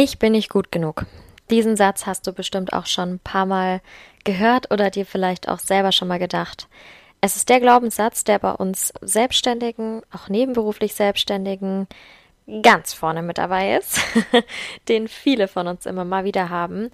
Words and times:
Ich 0.00 0.20
bin 0.20 0.30
nicht 0.30 0.48
gut 0.48 0.70
genug. 0.70 1.06
Diesen 1.50 1.76
Satz 1.76 2.06
hast 2.06 2.24
du 2.28 2.32
bestimmt 2.32 2.72
auch 2.72 2.86
schon 2.86 3.14
ein 3.14 3.18
paar 3.18 3.46
Mal 3.46 3.80
gehört 4.22 4.70
oder 4.70 4.90
dir 4.90 5.04
vielleicht 5.04 5.48
auch 5.48 5.58
selber 5.58 5.90
schon 5.90 6.06
mal 6.06 6.20
gedacht. 6.20 6.68
Es 7.20 7.34
ist 7.34 7.48
der 7.48 7.58
Glaubenssatz, 7.58 8.22
der 8.22 8.38
bei 8.38 8.52
uns 8.52 8.92
Selbstständigen, 9.00 10.02
auch 10.14 10.28
nebenberuflich 10.28 10.94
Selbstständigen, 10.94 11.88
ganz 12.62 12.92
vorne 12.92 13.22
mit 13.22 13.38
dabei 13.38 13.74
ist, 13.76 13.98
den 14.88 15.08
viele 15.08 15.48
von 15.48 15.66
uns 15.66 15.84
immer 15.84 16.04
mal 16.04 16.22
wieder 16.22 16.48
haben 16.48 16.92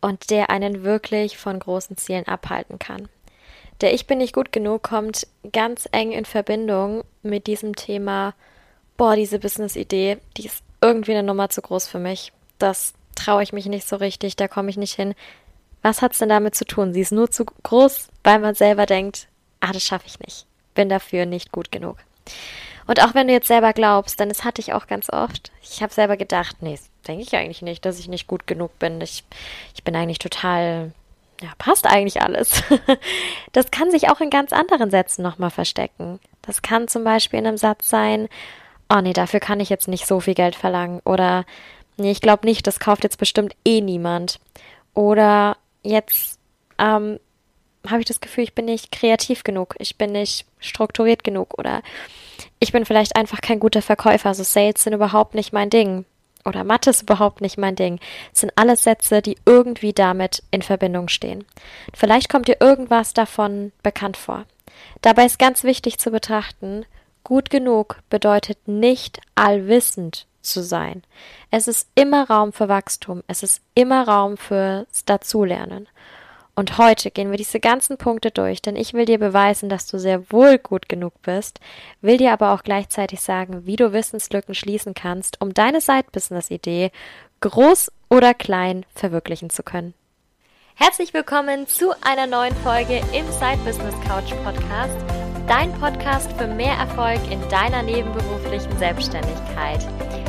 und 0.00 0.30
der 0.30 0.48
einen 0.48 0.84
wirklich 0.84 1.36
von 1.36 1.58
großen 1.58 1.96
Zielen 1.96 2.28
abhalten 2.28 2.78
kann. 2.78 3.08
Der 3.80 3.94
Ich 3.94 4.06
bin 4.06 4.18
nicht 4.18 4.32
gut 4.32 4.52
genug 4.52 4.84
kommt 4.84 5.26
ganz 5.52 5.88
eng 5.90 6.12
in 6.12 6.24
Verbindung 6.24 7.02
mit 7.20 7.48
diesem 7.48 7.74
Thema, 7.74 8.32
boah, 8.96 9.16
diese 9.16 9.40
Business-Idee, 9.40 10.18
die 10.36 10.46
ist 10.46 10.62
irgendwie 10.80 11.14
eine 11.14 11.24
Nummer 11.24 11.48
zu 11.48 11.60
groß 11.60 11.88
für 11.88 11.98
mich 11.98 12.30
das 12.58 12.94
traue 13.14 13.42
ich 13.42 13.52
mich 13.52 13.66
nicht 13.66 13.88
so 13.88 13.96
richtig, 13.96 14.36
da 14.36 14.48
komme 14.48 14.70
ich 14.70 14.76
nicht 14.76 14.94
hin. 14.94 15.14
Was 15.82 16.02
hat 16.02 16.12
es 16.12 16.18
denn 16.18 16.28
damit 16.28 16.54
zu 16.54 16.64
tun? 16.64 16.92
Sie 16.92 17.00
ist 17.00 17.12
nur 17.12 17.30
zu 17.30 17.44
groß, 17.44 18.08
weil 18.22 18.38
man 18.38 18.54
selber 18.54 18.86
denkt, 18.86 19.28
ah, 19.60 19.72
das 19.72 19.82
schaffe 19.82 20.06
ich 20.06 20.18
nicht. 20.20 20.46
Bin 20.74 20.88
dafür 20.88 21.26
nicht 21.26 21.52
gut 21.52 21.70
genug. 21.70 21.98
Und 22.86 23.02
auch 23.02 23.14
wenn 23.14 23.28
du 23.28 23.32
jetzt 23.32 23.48
selber 23.48 23.72
glaubst, 23.72 24.20
dann 24.20 24.28
das 24.28 24.44
hatte 24.44 24.60
ich 24.60 24.72
auch 24.72 24.86
ganz 24.86 25.10
oft. 25.10 25.52
Ich 25.62 25.82
habe 25.82 25.92
selber 25.92 26.16
gedacht, 26.16 26.56
nee, 26.60 26.78
denke 27.06 27.22
ich 27.22 27.34
eigentlich 27.34 27.62
nicht, 27.62 27.84
dass 27.84 27.98
ich 27.98 28.08
nicht 28.08 28.26
gut 28.26 28.46
genug 28.46 28.78
bin. 28.78 29.00
Ich, 29.00 29.24
ich 29.74 29.84
bin 29.84 29.96
eigentlich 29.96 30.18
total, 30.18 30.92
ja, 31.40 31.48
passt 31.58 31.86
eigentlich 31.86 32.20
alles. 32.20 32.62
das 33.52 33.70
kann 33.70 33.90
sich 33.90 34.10
auch 34.10 34.20
in 34.20 34.30
ganz 34.30 34.52
anderen 34.52 34.90
Sätzen 34.90 35.22
nochmal 35.22 35.50
verstecken. 35.50 36.20
Das 36.42 36.60
kann 36.60 36.88
zum 36.88 37.04
Beispiel 37.04 37.38
in 37.38 37.46
einem 37.46 37.56
Satz 37.56 37.88
sein, 37.88 38.28
oh 38.92 39.00
nee, 39.00 39.14
dafür 39.14 39.40
kann 39.40 39.60
ich 39.60 39.70
jetzt 39.70 39.88
nicht 39.88 40.06
so 40.06 40.20
viel 40.20 40.34
Geld 40.34 40.54
verlangen. 40.54 41.00
Oder 41.06 41.46
Nee, 41.96 42.10
ich 42.10 42.20
glaube 42.20 42.46
nicht, 42.46 42.66
das 42.66 42.80
kauft 42.80 43.04
jetzt 43.04 43.18
bestimmt 43.18 43.54
eh 43.64 43.80
niemand. 43.80 44.40
Oder 44.94 45.56
jetzt 45.82 46.38
ähm, 46.78 47.18
habe 47.86 48.00
ich 48.00 48.06
das 48.06 48.20
Gefühl, 48.20 48.44
ich 48.44 48.54
bin 48.54 48.64
nicht 48.64 48.90
kreativ 48.90 49.44
genug, 49.44 49.74
ich 49.78 49.96
bin 49.96 50.12
nicht 50.12 50.46
strukturiert 50.58 51.22
genug 51.22 51.58
oder 51.58 51.82
ich 52.58 52.72
bin 52.72 52.84
vielleicht 52.84 53.16
einfach 53.16 53.40
kein 53.40 53.60
guter 53.60 53.82
Verkäufer. 53.82 54.30
Also 54.30 54.42
Sales 54.42 54.82
sind 54.82 54.92
überhaupt 54.92 55.34
nicht 55.34 55.52
mein 55.52 55.70
Ding. 55.70 56.04
Oder 56.46 56.62
Mathe 56.62 56.90
ist 56.90 57.02
überhaupt 57.02 57.40
nicht 57.40 57.56
mein 57.56 57.74
Ding. 57.74 58.00
Das 58.32 58.40
sind 58.40 58.52
alles 58.56 58.82
Sätze, 58.82 59.22
die 59.22 59.38
irgendwie 59.46 59.94
damit 59.94 60.42
in 60.50 60.60
Verbindung 60.60 61.08
stehen. 61.08 61.44
Vielleicht 61.94 62.28
kommt 62.28 62.48
dir 62.48 62.60
irgendwas 62.60 63.14
davon 63.14 63.72
bekannt 63.82 64.18
vor. 64.18 64.44
Dabei 65.00 65.24
ist 65.24 65.38
ganz 65.38 65.64
wichtig 65.64 65.98
zu 65.98 66.10
betrachten, 66.10 66.84
gut 67.22 67.48
genug 67.48 68.00
bedeutet 68.10 68.68
nicht 68.68 69.20
allwissend 69.34 70.26
zu 70.44 70.62
sein. 70.62 71.02
Es 71.50 71.68
ist 71.68 71.88
immer 71.94 72.28
Raum 72.28 72.52
für 72.52 72.68
Wachstum, 72.68 73.22
es 73.26 73.42
ist 73.42 73.62
immer 73.74 74.06
Raum 74.06 74.36
fürs 74.36 75.04
Dazulernen. 75.04 75.88
Und 76.56 76.78
heute 76.78 77.10
gehen 77.10 77.32
wir 77.32 77.36
diese 77.36 77.58
ganzen 77.58 77.96
Punkte 77.98 78.30
durch, 78.30 78.62
denn 78.62 78.76
ich 78.76 78.94
will 78.94 79.06
dir 79.06 79.18
beweisen, 79.18 79.68
dass 79.68 79.88
du 79.88 79.98
sehr 79.98 80.30
wohl 80.30 80.58
gut 80.58 80.88
genug 80.88 81.20
bist, 81.22 81.58
will 82.00 82.16
dir 82.16 82.32
aber 82.32 82.52
auch 82.52 82.62
gleichzeitig 82.62 83.20
sagen, 83.20 83.66
wie 83.66 83.74
du 83.74 83.92
Wissenslücken 83.92 84.54
schließen 84.54 84.94
kannst, 84.94 85.40
um 85.40 85.52
deine 85.52 85.80
Side-Business-Idee 85.80 86.92
groß 87.40 87.90
oder 88.08 88.34
klein 88.34 88.86
verwirklichen 88.94 89.50
zu 89.50 89.64
können. 89.64 89.94
Herzlich 90.76 91.12
willkommen 91.12 91.66
zu 91.66 91.92
einer 92.02 92.26
neuen 92.26 92.54
Folge 92.56 92.98
im 93.12 93.26
Side 93.32 93.58
Business 93.64 93.94
Couch 94.06 94.32
Podcast, 94.44 94.96
dein 95.46 95.72
Podcast 95.80 96.32
für 96.32 96.46
mehr 96.46 96.74
Erfolg 96.74 97.20
in 97.30 97.40
deiner 97.48 97.82
nebenberuflichen 97.82 98.76
Selbstständigkeit. 98.78 99.86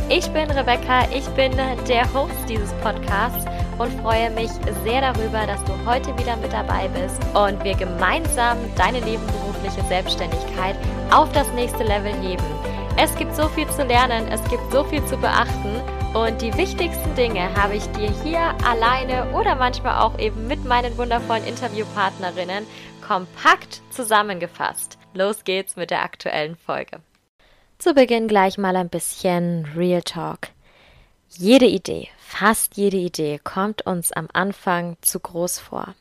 Ich 0.07 0.29
bin 0.29 0.51
Rebecca, 0.51 1.09
ich 1.11 1.25
bin 1.29 1.51
der 1.87 2.13
Host 2.13 2.35
dieses 2.47 2.71
Podcasts 2.73 3.43
und 3.79 3.91
freue 4.01 4.29
mich 4.29 4.51
sehr 4.83 5.01
darüber, 5.01 5.47
dass 5.47 5.63
du 5.63 5.73
heute 5.83 6.15
wieder 6.19 6.35
mit 6.37 6.53
dabei 6.53 6.87
bist 6.89 7.19
und 7.33 7.63
wir 7.63 7.73
gemeinsam 7.73 8.59
deine 8.75 9.01
nebenberufliche 9.01 9.81
Selbstständigkeit 9.87 10.75
auf 11.11 11.31
das 11.31 11.51
nächste 11.53 11.83
Level 11.83 12.13
heben. 12.21 12.43
Es 12.97 13.15
gibt 13.15 13.35
so 13.35 13.49
viel 13.49 13.67
zu 13.71 13.83
lernen, 13.83 14.27
es 14.31 14.43
gibt 14.43 14.71
so 14.71 14.83
viel 14.83 15.03
zu 15.05 15.17
beachten 15.17 15.81
und 16.13 16.39
die 16.39 16.55
wichtigsten 16.55 17.15
Dinge 17.15 17.51
habe 17.55 17.75
ich 17.75 17.85
dir 17.93 18.11
hier 18.23 18.53
alleine 18.63 19.31
oder 19.33 19.55
manchmal 19.55 20.03
auch 20.03 20.19
eben 20.19 20.47
mit 20.47 20.65
meinen 20.65 20.95
wundervollen 20.99 21.45
Interviewpartnerinnen 21.45 22.67
kompakt 23.05 23.81
zusammengefasst. 23.89 24.99
Los 25.15 25.43
geht's 25.43 25.75
mit 25.75 25.89
der 25.89 26.03
aktuellen 26.03 26.55
Folge. 26.57 26.99
Zu 27.85 27.93
Beginn 27.93 28.27
gleich 28.27 28.57
mal 28.57 28.75
ein 28.77 28.89
bisschen 28.89 29.67
Real 29.75 30.01
Talk. 30.01 30.47
Jede 31.29 31.67
Idee, 31.67 32.07
fast 32.17 32.77
jede 32.77 32.97
Idee 32.97 33.39
kommt 33.43 33.85
uns 33.85 34.11
am 34.11 34.27
Anfang 34.33 34.97
zu 35.01 35.19
groß 35.19 35.59
vor. 35.59 35.93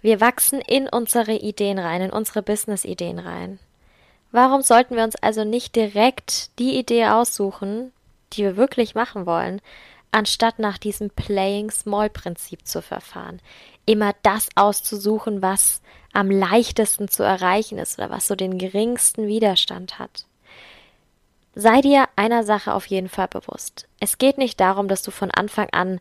Wir 0.00 0.22
wachsen 0.22 0.62
in 0.62 0.88
unsere 0.88 1.34
Ideen 1.34 1.78
rein, 1.78 2.00
in 2.00 2.10
unsere 2.10 2.40
Business-Ideen 2.40 3.18
rein. 3.18 3.58
Warum 4.32 4.62
sollten 4.62 4.96
wir 4.96 5.04
uns 5.04 5.14
also 5.16 5.44
nicht 5.44 5.76
direkt 5.76 6.58
die 6.58 6.78
Idee 6.78 7.08
aussuchen, 7.08 7.92
die 8.32 8.44
wir 8.44 8.56
wirklich 8.56 8.94
machen 8.94 9.26
wollen, 9.26 9.60
anstatt 10.10 10.58
nach 10.58 10.78
diesem 10.78 11.10
Playing 11.10 11.70
Small 11.70 12.08
Prinzip 12.08 12.66
zu 12.66 12.80
verfahren? 12.80 13.42
Immer 13.84 14.14
das 14.22 14.48
auszusuchen, 14.54 15.42
was 15.42 15.82
am 16.14 16.30
leichtesten 16.30 17.08
zu 17.08 17.24
erreichen 17.24 17.76
ist 17.76 17.98
oder 17.98 18.08
was 18.08 18.26
so 18.26 18.34
den 18.34 18.56
geringsten 18.56 19.26
Widerstand 19.26 19.98
hat. 19.98 20.24
Sei 21.60 21.80
dir 21.80 22.08
einer 22.14 22.44
Sache 22.44 22.72
auf 22.72 22.86
jeden 22.86 23.08
Fall 23.08 23.26
bewusst. 23.26 23.88
Es 23.98 24.18
geht 24.18 24.38
nicht 24.38 24.60
darum, 24.60 24.86
dass 24.86 25.02
du 25.02 25.10
von 25.10 25.32
Anfang 25.32 25.68
an 25.72 25.98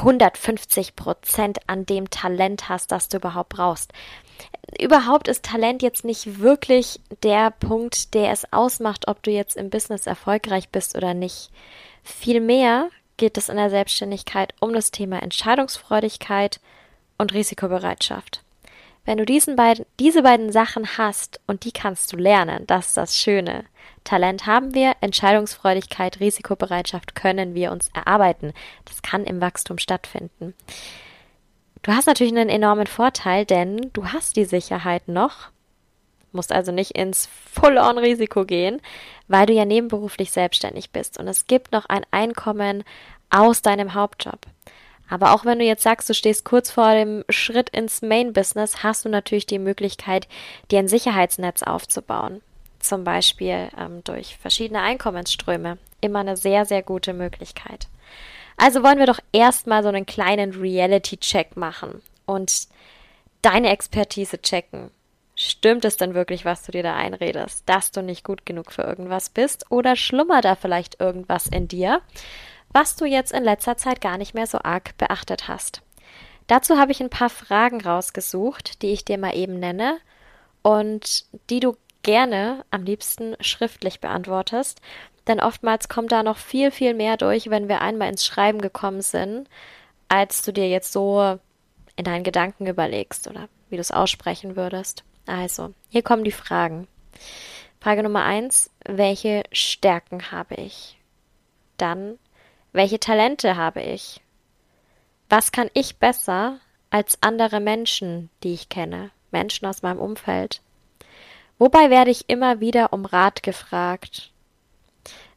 150 0.00 0.94
Prozent 0.94 1.60
an 1.66 1.86
dem 1.86 2.10
Talent 2.10 2.68
hast, 2.68 2.92
das 2.92 3.08
du 3.08 3.16
überhaupt 3.16 3.48
brauchst. 3.48 3.94
Überhaupt 4.78 5.28
ist 5.28 5.46
Talent 5.46 5.80
jetzt 5.80 6.04
nicht 6.04 6.40
wirklich 6.40 7.00
der 7.22 7.52
Punkt, 7.52 8.12
der 8.12 8.30
es 8.32 8.52
ausmacht, 8.52 9.08
ob 9.08 9.22
du 9.22 9.30
jetzt 9.30 9.56
im 9.56 9.70
Business 9.70 10.06
erfolgreich 10.06 10.68
bist 10.68 10.94
oder 10.94 11.14
nicht. 11.14 11.50
Vielmehr 12.02 12.90
geht 13.16 13.38
es 13.38 13.48
in 13.48 13.56
der 13.56 13.70
Selbstständigkeit 13.70 14.52
um 14.60 14.74
das 14.74 14.90
Thema 14.90 15.22
Entscheidungsfreudigkeit 15.22 16.60
und 17.16 17.32
Risikobereitschaft. 17.32 18.42
Wenn 19.06 19.16
du 19.16 19.24
diesen 19.24 19.56
beiden, 19.56 19.86
diese 20.00 20.22
beiden 20.22 20.52
Sachen 20.52 20.98
hast 20.98 21.40
und 21.46 21.64
die 21.64 21.72
kannst 21.72 22.12
du 22.12 22.18
lernen, 22.18 22.66
das 22.66 22.88
ist 22.88 22.96
das 22.98 23.16
Schöne, 23.16 23.64
Talent 24.06 24.46
haben 24.46 24.72
wir, 24.72 24.94
Entscheidungsfreudigkeit, 25.00 26.20
Risikobereitschaft 26.20 27.14
können 27.14 27.54
wir 27.54 27.72
uns 27.72 27.90
erarbeiten. 27.92 28.52
Das 28.86 29.02
kann 29.02 29.24
im 29.24 29.40
Wachstum 29.40 29.78
stattfinden. 29.78 30.54
Du 31.82 31.92
hast 31.92 32.06
natürlich 32.06 32.32
einen 32.32 32.48
enormen 32.48 32.86
Vorteil, 32.86 33.44
denn 33.44 33.90
du 33.92 34.06
hast 34.06 34.36
die 34.36 34.44
Sicherheit 34.44 35.08
noch, 35.08 35.50
musst 36.32 36.52
also 36.52 36.72
nicht 36.72 36.92
ins 36.92 37.28
Full-on-Risiko 37.52 38.44
gehen, 38.44 38.80
weil 39.28 39.46
du 39.46 39.52
ja 39.52 39.64
nebenberuflich 39.64 40.30
selbstständig 40.30 40.90
bist 40.90 41.18
und 41.18 41.28
es 41.28 41.46
gibt 41.46 41.72
noch 41.72 41.86
ein 41.86 42.06
Einkommen 42.10 42.84
aus 43.30 43.60
deinem 43.60 43.94
Hauptjob. 43.94 44.40
Aber 45.08 45.34
auch 45.34 45.44
wenn 45.44 45.58
du 45.58 45.64
jetzt 45.64 45.82
sagst, 45.82 46.08
du 46.08 46.14
stehst 46.14 46.44
kurz 46.44 46.70
vor 46.70 46.92
dem 46.92 47.24
Schritt 47.28 47.70
ins 47.70 48.02
Main-Business, 48.02 48.82
hast 48.82 49.04
du 49.04 49.08
natürlich 49.08 49.46
die 49.46 49.58
Möglichkeit, 49.58 50.26
dir 50.70 50.80
ein 50.80 50.88
Sicherheitsnetz 50.88 51.62
aufzubauen 51.62 52.40
zum 52.86 53.04
Beispiel 53.04 53.68
ähm, 53.78 54.02
durch 54.04 54.36
verschiedene 54.36 54.80
Einkommensströme. 54.80 55.78
Immer 56.00 56.20
eine 56.20 56.36
sehr, 56.36 56.64
sehr 56.64 56.82
gute 56.82 57.12
Möglichkeit. 57.12 57.88
Also 58.56 58.82
wollen 58.82 58.98
wir 58.98 59.06
doch 59.06 59.20
erstmal 59.32 59.82
so 59.82 59.88
einen 59.88 60.06
kleinen 60.06 60.52
Reality-Check 60.52 61.56
machen 61.56 62.02
und 62.24 62.68
deine 63.42 63.70
Expertise 63.70 64.40
checken. 64.40 64.90
Stimmt 65.34 65.84
es 65.84 65.98
denn 65.98 66.14
wirklich, 66.14 66.46
was 66.46 66.62
du 66.62 66.72
dir 66.72 66.82
da 66.82 66.96
einredest, 66.96 67.68
dass 67.68 67.92
du 67.92 68.02
nicht 68.02 68.24
gut 68.24 68.46
genug 68.46 68.72
für 68.72 68.82
irgendwas 68.82 69.28
bist? 69.28 69.70
Oder 69.70 69.94
schlummert 69.94 70.46
da 70.46 70.56
vielleicht 70.56 70.98
irgendwas 70.98 71.46
in 71.46 71.68
dir, 71.68 72.00
was 72.70 72.96
du 72.96 73.04
jetzt 73.04 73.32
in 73.32 73.44
letzter 73.44 73.76
Zeit 73.76 74.00
gar 74.00 74.16
nicht 74.16 74.34
mehr 74.34 74.46
so 74.46 74.58
arg 74.62 74.96
beachtet 74.96 75.46
hast? 75.48 75.82
Dazu 76.46 76.78
habe 76.78 76.92
ich 76.92 77.00
ein 77.00 77.10
paar 77.10 77.30
Fragen 77.30 77.80
rausgesucht, 77.82 78.80
die 78.82 78.92
ich 78.92 79.04
dir 79.04 79.18
mal 79.18 79.36
eben 79.36 79.58
nenne 79.58 79.98
und 80.62 81.26
die 81.50 81.60
du 81.60 81.76
gerne 82.06 82.64
am 82.70 82.84
liebsten 82.84 83.34
schriftlich 83.40 84.00
beantwortest, 84.00 84.80
denn 85.26 85.40
oftmals 85.40 85.88
kommt 85.88 86.12
da 86.12 86.22
noch 86.22 86.36
viel, 86.36 86.70
viel 86.70 86.94
mehr 86.94 87.16
durch, 87.16 87.50
wenn 87.50 87.68
wir 87.68 87.80
einmal 87.80 88.08
ins 88.08 88.24
Schreiben 88.24 88.62
gekommen 88.62 89.02
sind, 89.02 89.48
als 90.08 90.42
du 90.42 90.52
dir 90.52 90.68
jetzt 90.68 90.92
so 90.92 91.38
in 91.96 92.04
deinen 92.04 92.22
Gedanken 92.22 92.68
überlegst 92.68 93.26
oder 93.26 93.48
wie 93.68 93.74
du 93.74 93.80
es 93.80 93.90
aussprechen 93.90 94.54
würdest. 94.54 95.02
Also, 95.26 95.74
hier 95.88 96.02
kommen 96.02 96.22
die 96.22 96.30
Fragen. 96.30 96.86
Frage 97.80 98.04
Nummer 98.04 98.24
eins, 98.24 98.70
welche 98.84 99.42
Stärken 99.50 100.30
habe 100.30 100.54
ich? 100.54 100.96
Dann, 101.76 102.20
welche 102.72 103.00
Talente 103.00 103.56
habe 103.56 103.82
ich? 103.82 104.20
Was 105.28 105.50
kann 105.50 105.70
ich 105.72 105.96
besser 105.96 106.60
als 106.90 107.20
andere 107.20 107.58
Menschen, 107.58 108.30
die 108.44 108.54
ich 108.54 108.68
kenne, 108.68 109.10
Menschen 109.32 109.66
aus 109.66 109.82
meinem 109.82 109.98
Umfeld? 109.98 110.60
Wobei 111.58 111.90
werde 111.90 112.10
ich 112.10 112.28
immer 112.28 112.60
wieder 112.60 112.92
um 112.92 113.04
Rat 113.04 113.42
gefragt. 113.42 114.30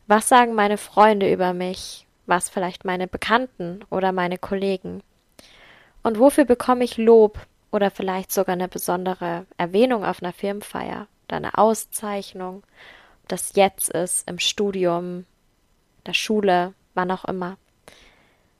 Was 0.07 0.27
sagen 0.27 0.53
meine 0.53 0.77
Freunde 0.77 1.31
über 1.31 1.53
mich? 1.53 2.05
was 2.29 2.47
vielleicht 2.47 2.85
meine 2.85 3.07
Bekannten 3.07 3.83
oder 3.89 4.13
meine 4.13 4.37
Kollegen? 4.37 5.03
Und 6.03 6.19
wofür 6.19 6.45
bekomme 6.45 6.85
ich 6.85 6.97
Lob 6.97 7.45
oder 7.71 7.91
vielleicht 7.91 8.31
sogar 8.31 8.53
eine 8.53 8.69
besondere 8.69 9.45
Erwähnung 9.57 10.05
auf 10.05 10.21
einer 10.21 10.31
Firmenfeier 10.31 11.07
oder 11.27 11.37
eine 11.37 11.57
Auszeichnung, 11.57 12.63
das 13.27 13.55
jetzt 13.55 13.89
ist, 13.89 14.29
im 14.29 14.39
Studium, 14.39 15.25
der 16.05 16.13
Schule, 16.13 16.73
wann 16.93 17.11
auch 17.11 17.25
immer. 17.25 17.57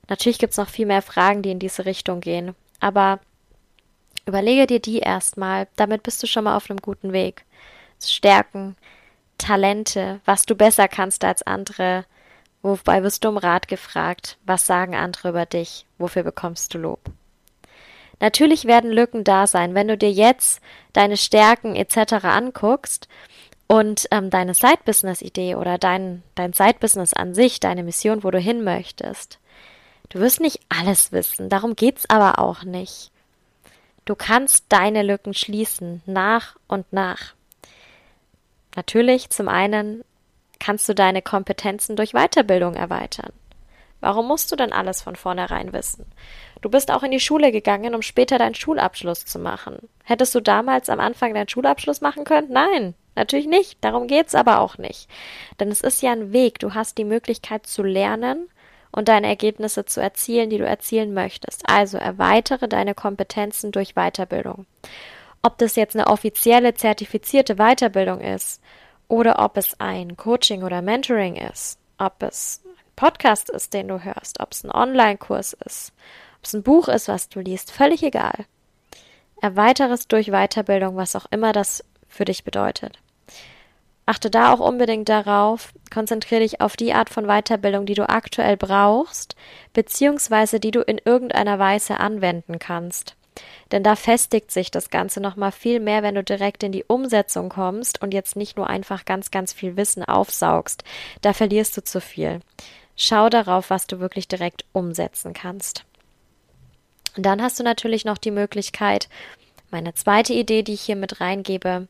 Natürlich 0.08 0.38
gibt 0.38 0.52
es 0.52 0.58
noch 0.58 0.68
viel 0.68 0.86
mehr 0.86 1.02
Fragen, 1.02 1.42
die 1.42 1.52
in 1.52 1.58
diese 1.58 1.86
Richtung 1.86 2.20
gehen, 2.20 2.54
aber 2.80 3.20
überlege 4.30 4.66
dir 4.66 4.80
die 4.80 5.00
erstmal, 5.00 5.68
damit 5.76 6.02
bist 6.02 6.22
du 6.22 6.26
schon 6.26 6.44
mal 6.44 6.56
auf 6.56 6.70
einem 6.70 6.80
guten 6.80 7.12
Weg. 7.12 7.44
Stärken, 8.02 8.76
Talente, 9.38 10.20
was 10.24 10.46
du 10.46 10.54
besser 10.54 10.88
kannst 10.88 11.24
als 11.24 11.42
andere, 11.42 12.04
wobei 12.62 13.02
wirst 13.02 13.24
du 13.24 13.28
um 13.28 13.36
Rat 13.36 13.68
gefragt, 13.68 14.38
was 14.44 14.66
sagen 14.66 14.94
andere 14.94 15.30
über 15.30 15.46
dich, 15.46 15.86
wofür 15.98 16.22
bekommst 16.22 16.72
du 16.74 16.78
Lob. 16.78 17.00
Natürlich 18.20 18.66
werden 18.66 18.90
Lücken 18.90 19.24
da 19.24 19.46
sein, 19.46 19.74
wenn 19.74 19.88
du 19.88 19.96
dir 19.96 20.12
jetzt 20.12 20.60
deine 20.92 21.16
Stärken 21.16 21.74
etc. 21.74 22.24
anguckst 22.24 23.08
und 23.66 24.06
ähm, 24.10 24.30
deine 24.30 24.52
Side-Business-Idee 24.52 25.54
oder 25.54 25.78
dein, 25.78 26.22
dein 26.34 26.52
Side-Business 26.52 27.14
an 27.14 27.34
sich, 27.34 27.60
deine 27.60 27.82
Mission, 27.82 28.22
wo 28.22 28.30
du 28.30 28.38
hin 28.38 28.62
möchtest. 28.62 29.38
Du 30.10 30.18
wirst 30.18 30.40
nicht 30.40 30.60
alles 30.68 31.12
wissen, 31.12 31.48
darum 31.48 31.76
geht's 31.76 32.08
aber 32.10 32.40
auch 32.40 32.64
nicht. 32.64 33.10
Du 34.10 34.16
kannst 34.16 34.64
deine 34.70 35.04
Lücken 35.04 35.34
schließen, 35.34 36.02
nach 36.04 36.56
und 36.66 36.92
nach. 36.92 37.34
Natürlich, 38.74 39.30
zum 39.30 39.48
einen 39.48 40.02
kannst 40.58 40.88
du 40.88 40.96
deine 40.96 41.22
Kompetenzen 41.22 41.94
durch 41.94 42.10
Weiterbildung 42.10 42.74
erweitern. 42.74 43.32
Warum 44.00 44.26
musst 44.26 44.50
du 44.50 44.56
denn 44.56 44.72
alles 44.72 45.00
von 45.00 45.14
vornherein 45.14 45.72
wissen? 45.72 46.06
Du 46.60 46.68
bist 46.68 46.90
auch 46.90 47.04
in 47.04 47.12
die 47.12 47.20
Schule 47.20 47.52
gegangen, 47.52 47.94
um 47.94 48.02
später 48.02 48.36
deinen 48.36 48.56
Schulabschluss 48.56 49.26
zu 49.26 49.38
machen. 49.38 49.78
Hättest 50.02 50.34
du 50.34 50.40
damals 50.40 50.88
am 50.88 50.98
Anfang 50.98 51.32
deinen 51.32 51.48
Schulabschluss 51.48 52.00
machen 52.00 52.24
können? 52.24 52.50
Nein, 52.50 52.94
natürlich 53.14 53.46
nicht. 53.46 53.78
Darum 53.80 54.08
geht's 54.08 54.34
aber 54.34 54.58
auch 54.58 54.76
nicht. 54.76 55.08
Denn 55.60 55.68
es 55.68 55.82
ist 55.82 56.02
ja 56.02 56.10
ein 56.10 56.32
Weg. 56.32 56.58
Du 56.58 56.74
hast 56.74 56.98
die 56.98 57.04
Möglichkeit 57.04 57.64
zu 57.64 57.84
lernen 57.84 58.48
und 58.92 59.08
deine 59.08 59.28
Ergebnisse 59.28 59.84
zu 59.84 60.00
erzielen, 60.00 60.50
die 60.50 60.58
du 60.58 60.66
erzielen 60.66 61.14
möchtest. 61.14 61.68
Also 61.68 61.98
erweitere 61.98 62.68
deine 62.68 62.94
Kompetenzen 62.94 63.72
durch 63.72 63.94
Weiterbildung. 63.94 64.66
Ob 65.42 65.58
das 65.58 65.76
jetzt 65.76 65.96
eine 65.96 66.08
offizielle 66.08 66.74
zertifizierte 66.74 67.56
Weiterbildung 67.56 68.20
ist 68.20 68.60
oder 69.08 69.38
ob 69.38 69.56
es 69.56 69.78
ein 69.80 70.16
Coaching 70.16 70.62
oder 70.62 70.82
Mentoring 70.82 71.36
ist, 71.36 71.78
ob 71.98 72.22
es 72.22 72.62
ein 72.64 72.70
Podcast 72.96 73.48
ist, 73.48 73.72
den 73.72 73.88
du 73.88 74.04
hörst, 74.04 74.40
ob 74.40 74.52
es 74.52 74.64
ein 74.64 74.70
Online-Kurs 74.70 75.54
ist, 75.64 75.92
ob 76.38 76.44
es 76.44 76.52
ein 76.52 76.62
Buch 76.62 76.88
ist, 76.88 77.08
was 77.08 77.28
du 77.28 77.40
liest, 77.40 77.72
völlig 77.72 78.02
egal. 78.02 78.44
Erweitere 79.40 79.92
es 79.92 80.06
durch 80.08 80.30
Weiterbildung, 80.30 80.96
was 80.96 81.16
auch 81.16 81.26
immer 81.30 81.52
das 81.52 81.82
für 82.08 82.26
dich 82.26 82.44
bedeutet. 82.44 82.98
Achte 84.10 84.28
da 84.28 84.52
auch 84.52 84.58
unbedingt 84.58 85.08
darauf, 85.08 85.72
konzentriere 85.94 86.40
dich 86.40 86.60
auf 86.60 86.76
die 86.76 86.92
Art 86.92 87.10
von 87.10 87.26
Weiterbildung, 87.26 87.86
die 87.86 87.94
du 87.94 88.08
aktuell 88.08 88.56
brauchst, 88.56 89.36
beziehungsweise 89.72 90.58
die 90.58 90.72
du 90.72 90.80
in 90.80 91.00
irgendeiner 91.04 91.60
Weise 91.60 92.00
anwenden 92.00 92.58
kannst. 92.58 93.14
Denn 93.70 93.84
da 93.84 93.94
festigt 93.94 94.50
sich 94.50 94.72
das 94.72 94.90
Ganze 94.90 95.20
nochmal 95.20 95.52
viel 95.52 95.78
mehr, 95.78 96.02
wenn 96.02 96.16
du 96.16 96.24
direkt 96.24 96.64
in 96.64 96.72
die 96.72 96.82
Umsetzung 96.82 97.50
kommst 97.50 98.02
und 98.02 98.12
jetzt 98.12 98.34
nicht 98.34 98.56
nur 98.56 98.68
einfach 98.68 99.04
ganz, 99.04 99.30
ganz 99.30 99.52
viel 99.52 99.76
Wissen 99.76 100.04
aufsaugst. 100.04 100.82
Da 101.22 101.32
verlierst 101.32 101.76
du 101.76 101.84
zu 101.84 102.00
viel. 102.00 102.40
Schau 102.96 103.28
darauf, 103.28 103.70
was 103.70 103.86
du 103.86 104.00
wirklich 104.00 104.26
direkt 104.26 104.64
umsetzen 104.72 105.34
kannst. 105.34 105.84
Und 107.16 107.24
dann 107.26 107.40
hast 107.40 107.60
du 107.60 107.62
natürlich 107.62 108.04
noch 108.04 108.18
die 108.18 108.32
Möglichkeit, 108.32 109.08
meine 109.70 109.94
zweite 109.94 110.32
Idee, 110.32 110.64
die 110.64 110.74
ich 110.74 110.80
hier 110.80 110.96
mit 110.96 111.20
reingebe, 111.20 111.86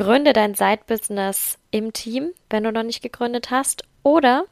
gründe 0.00 0.32
dein 0.32 0.54
Side-Business 0.54 1.58
im 1.70 1.92
Team, 1.92 2.30
wenn 2.48 2.64
du 2.64 2.72
noch 2.72 2.84
nicht 2.84 3.02
gegründet 3.02 3.50
hast, 3.50 3.84
oder 4.02 4.46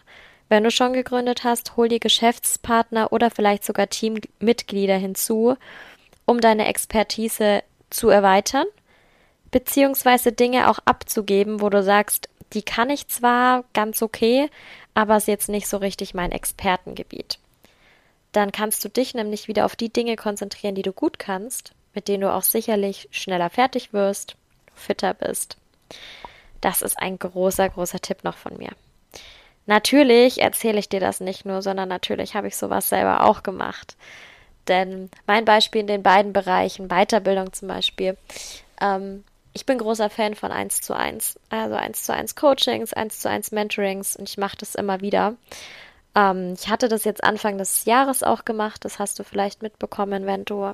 wenn 0.50 0.62
du 0.62 0.70
schon 0.70 0.92
gegründet 0.92 1.42
hast, 1.42 1.74
hol 1.78 1.88
dir 1.88 2.00
Geschäftspartner 2.00 3.12
oder 3.14 3.30
vielleicht 3.30 3.64
sogar 3.64 3.88
Teammitglieder 3.88 4.96
hinzu, 4.98 5.56
um 6.26 6.42
deine 6.42 6.66
Expertise 6.66 7.62
zu 7.88 8.10
erweitern, 8.10 8.66
beziehungsweise 9.50 10.32
Dinge 10.32 10.68
auch 10.68 10.80
abzugeben, 10.84 11.62
wo 11.62 11.70
du 11.70 11.82
sagst, 11.82 12.28
die 12.52 12.62
kann 12.62 12.90
ich 12.90 13.08
zwar 13.08 13.64
ganz 13.72 14.02
okay, 14.02 14.50
aber 14.92 15.16
ist 15.16 15.28
jetzt 15.28 15.48
nicht 15.48 15.66
so 15.66 15.78
richtig 15.78 16.12
mein 16.12 16.30
Expertengebiet. 16.30 17.38
Dann 18.32 18.52
kannst 18.52 18.84
du 18.84 18.90
dich 18.90 19.14
nämlich 19.14 19.48
wieder 19.48 19.64
auf 19.64 19.76
die 19.76 19.90
Dinge 19.90 20.16
konzentrieren, 20.16 20.74
die 20.74 20.82
du 20.82 20.92
gut 20.92 21.18
kannst, 21.18 21.72
mit 21.94 22.06
denen 22.06 22.20
du 22.20 22.34
auch 22.34 22.42
sicherlich 22.42 23.08
schneller 23.12 23.48
fertig 23.48 23.94
wirst, 23.94 24.36
fitter 24.78 25.14
bist. 25.14 25.56
Das 26.60 26.82
ist 26.82 26.98
ein 26.98 27.18
großer, 27.18 27.68
großer 27.68 28.00
Tipp 28.00 28.24
noch 28.24 28.36
von 28.36 28.56
mir. 28.56 28.70
Natürlich 29.66 30.40
erzähle 30.40 30.78
ich 30.78 30.88
dir 30.88 31.00
das 31.00 31.20
nicht 31.20 31.44
nur, 31.44 31.60
sondern 31.62 31.88
natürlich 31.88 32.34
habe 32.34 32.48
ich 32.48 32.56
sowas 32.56 32.88
selber 32.88 33.24
auch 33.24 33.42
gemacht. 33.42 33.96
Denn 34.66 35.10
mein 35.26 35.44
Beispiel 35.44 35.82
in 35.82 35.86
den 35.86 36.02
beiden 36.02 36.32
Bereichen, 36.32 36.88
Weiterbildung 36.88 37.52
zum 37.52 37.68
Beispiel, 37.68 38.16
ähm, 38.80 39.24
ich 39.52 39.66
bin 39.66 39.78
großer 39.78 40.08
Fan 40.08 40.34
von 40.34 40.52
1 40.52 40.82
zu 40.82 40.94
1. 40.94 41.38
Also 41.50 41.74
1 41.74 42.04
zu 42.04 42.14
1 42.14 42.34
Coachings, 42.36 42.92
1 42.92 43.20
zu 43.20 43.28
1 43.28 43.50
Mentorings 43.52 44.16
und 44.16 44.28
ich 44.28 44.38
mache 44.38 44.56
das 44.56 44.74
immer 44.74 45.00
wieder. 45.00 45.34
Ähm, 46.14 46.54
ich 46.58 46.68
hatte 46.68 46.88
das 46.88 47.04
jetzt 47.04 47.24
Anfang 47.24 47.58
des 47.58 47.84
Jahres 47.84 48.22
auch 48.22 48.44
gemacht, 48.44 48.84
das 48.84 48.98
hast 48.98 49.18
du 49.18 49.24
vielleicht 49.24 49.62
mitbekommen, 49.62 50.26
wenn 50.26 50.44
du, 50.44 50.72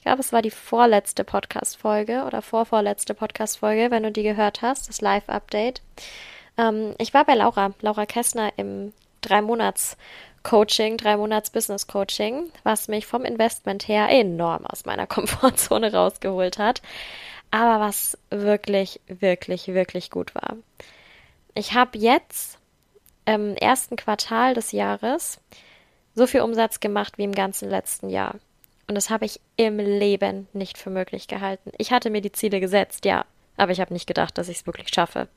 ich 0.00 0.04
glaube, 0.04 0.20
es 0.20 0.32
war 0.32 0.40
die 0.40 0.50
vorletzte 0.50 1.24
Podcast-Folge 1.24 2.24
oder 2.26 2.40
vorvorletzte 2.40 3.12
Podcast-Folge, 3.12 3.90
wenn 3.90 4.02
du 4.02 4.10
die 4.10 4.22
gehört 4.22 4.62
hast, 4.62 4.88
das 4.88 5.02
Live-Update. 5.02 5.82
Ähm, 6.56 6.94
ich 6.96 7.12
war 7.12 7.26
bei 7.26 7.34
Laura, 7.34 7.74
Laura 7.82 8.06
Kessner 8.06 8.50
im 8.56 8.94
drei 9.20 9.42
Monats 9.42 9.98
Coaching, 10.42 10.96
drei 10.96 11.18
Monats 11.18 11.50
Business 11.50 11.86
Coaching, 11.86 12.50
was 12.62 12.88
mich 12.88 13.06
vom 13.06 13.26
Investment 13.26 13.88
her 13.88 14.08
enorm 14.08 14.64
aus 14.64 14.86
meiner 14.86 15.06
Komfortzone 15.06 15.92
rausgeholt 15.92 16.56
hat, 16.56 16.80
aber 17.50 17.84
was 17.84 18.16
wirklich, 18.30 19.02
wirklich, 19.06 19.68
wirklich 19.68 20.08
gut 20.08 20.34
war. 20.34 20.56
Ich 21.52 21.74
habe 21.74 21.98
jetzt 21.98 22.58
im 23.26 23.54
ersten 23.54 23.96
Quartal 23.96 24.54
des 24.54 24.72
Jahres 24.72 25.40
so 26.14 26.26
viel 26.26 26.40
Umsatz 26.40 26.80
gemacht 26.80 27.18
wie 27.18 27.24
im 27.24 27.34
ganzen 27.34 27.68
letzten 27.68 28.08
Jahr. 28.08 28.36
Und 28.90 28.96
das 28.96 29.08
habe 29.08 29.24
ich 29.24 29.40
im 29.54 29.78
Leben 29.78 30.48
nicht 30.52 30.76
für 30.76 30.90
möglich 30.90 31.28
gehalten. 31.28 31.70
Ich 31.78 31.92
hatte 31.92 32.10
mir 32.10 32.20
die 32.20 32.32
Ziele 32.32 32.58
gesetzt, 32.58 33.04
ja, 33.04 33.24
aber 33.56 33.70
ich 33.70 33.80
habe 33.80 33.92
nicht 33.92 34.08
gedacht, 34.08 34.36
dass 34.36 34.48
ich 34.48 34.56
es 34.56 34.66
wirklich 34.66 34.92
schaffe. 34.92 35.28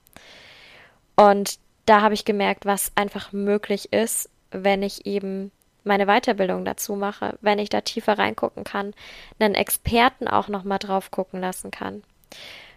Und 1.15 1.59
da 1.85 2.01
habe 2.01 2.15
ich 2.15 2.25
gemerkt, 2.25 2.65
was 2.65 2.91
einfach 2.95 3.31
möglich 3.31 3.93
ist, 3.93 4.31
wenn 4.49 4.81
ich 4.81 5.05
eben 5.05 5.51
meine 5.83 6.07
Weiterbildung 6.07 6.65
dazu 6.65 6.95
mache, 6.95 7.37
wenn 7.41 7.59
ich 7.59 7.69
da 7.69 7.81
tiefer 7.81 8.17
reingucken 8.17 8.63
kann, 8.63 8.95
einen 9.37 9.53
Experten 9.53 10.27
auch 10.27 10.47
nochmal 10.47 10.79
drauf 10.79 11.11
gucken 11.11 11.39
lassen 11.39 11.69
kann. 11.69 12.01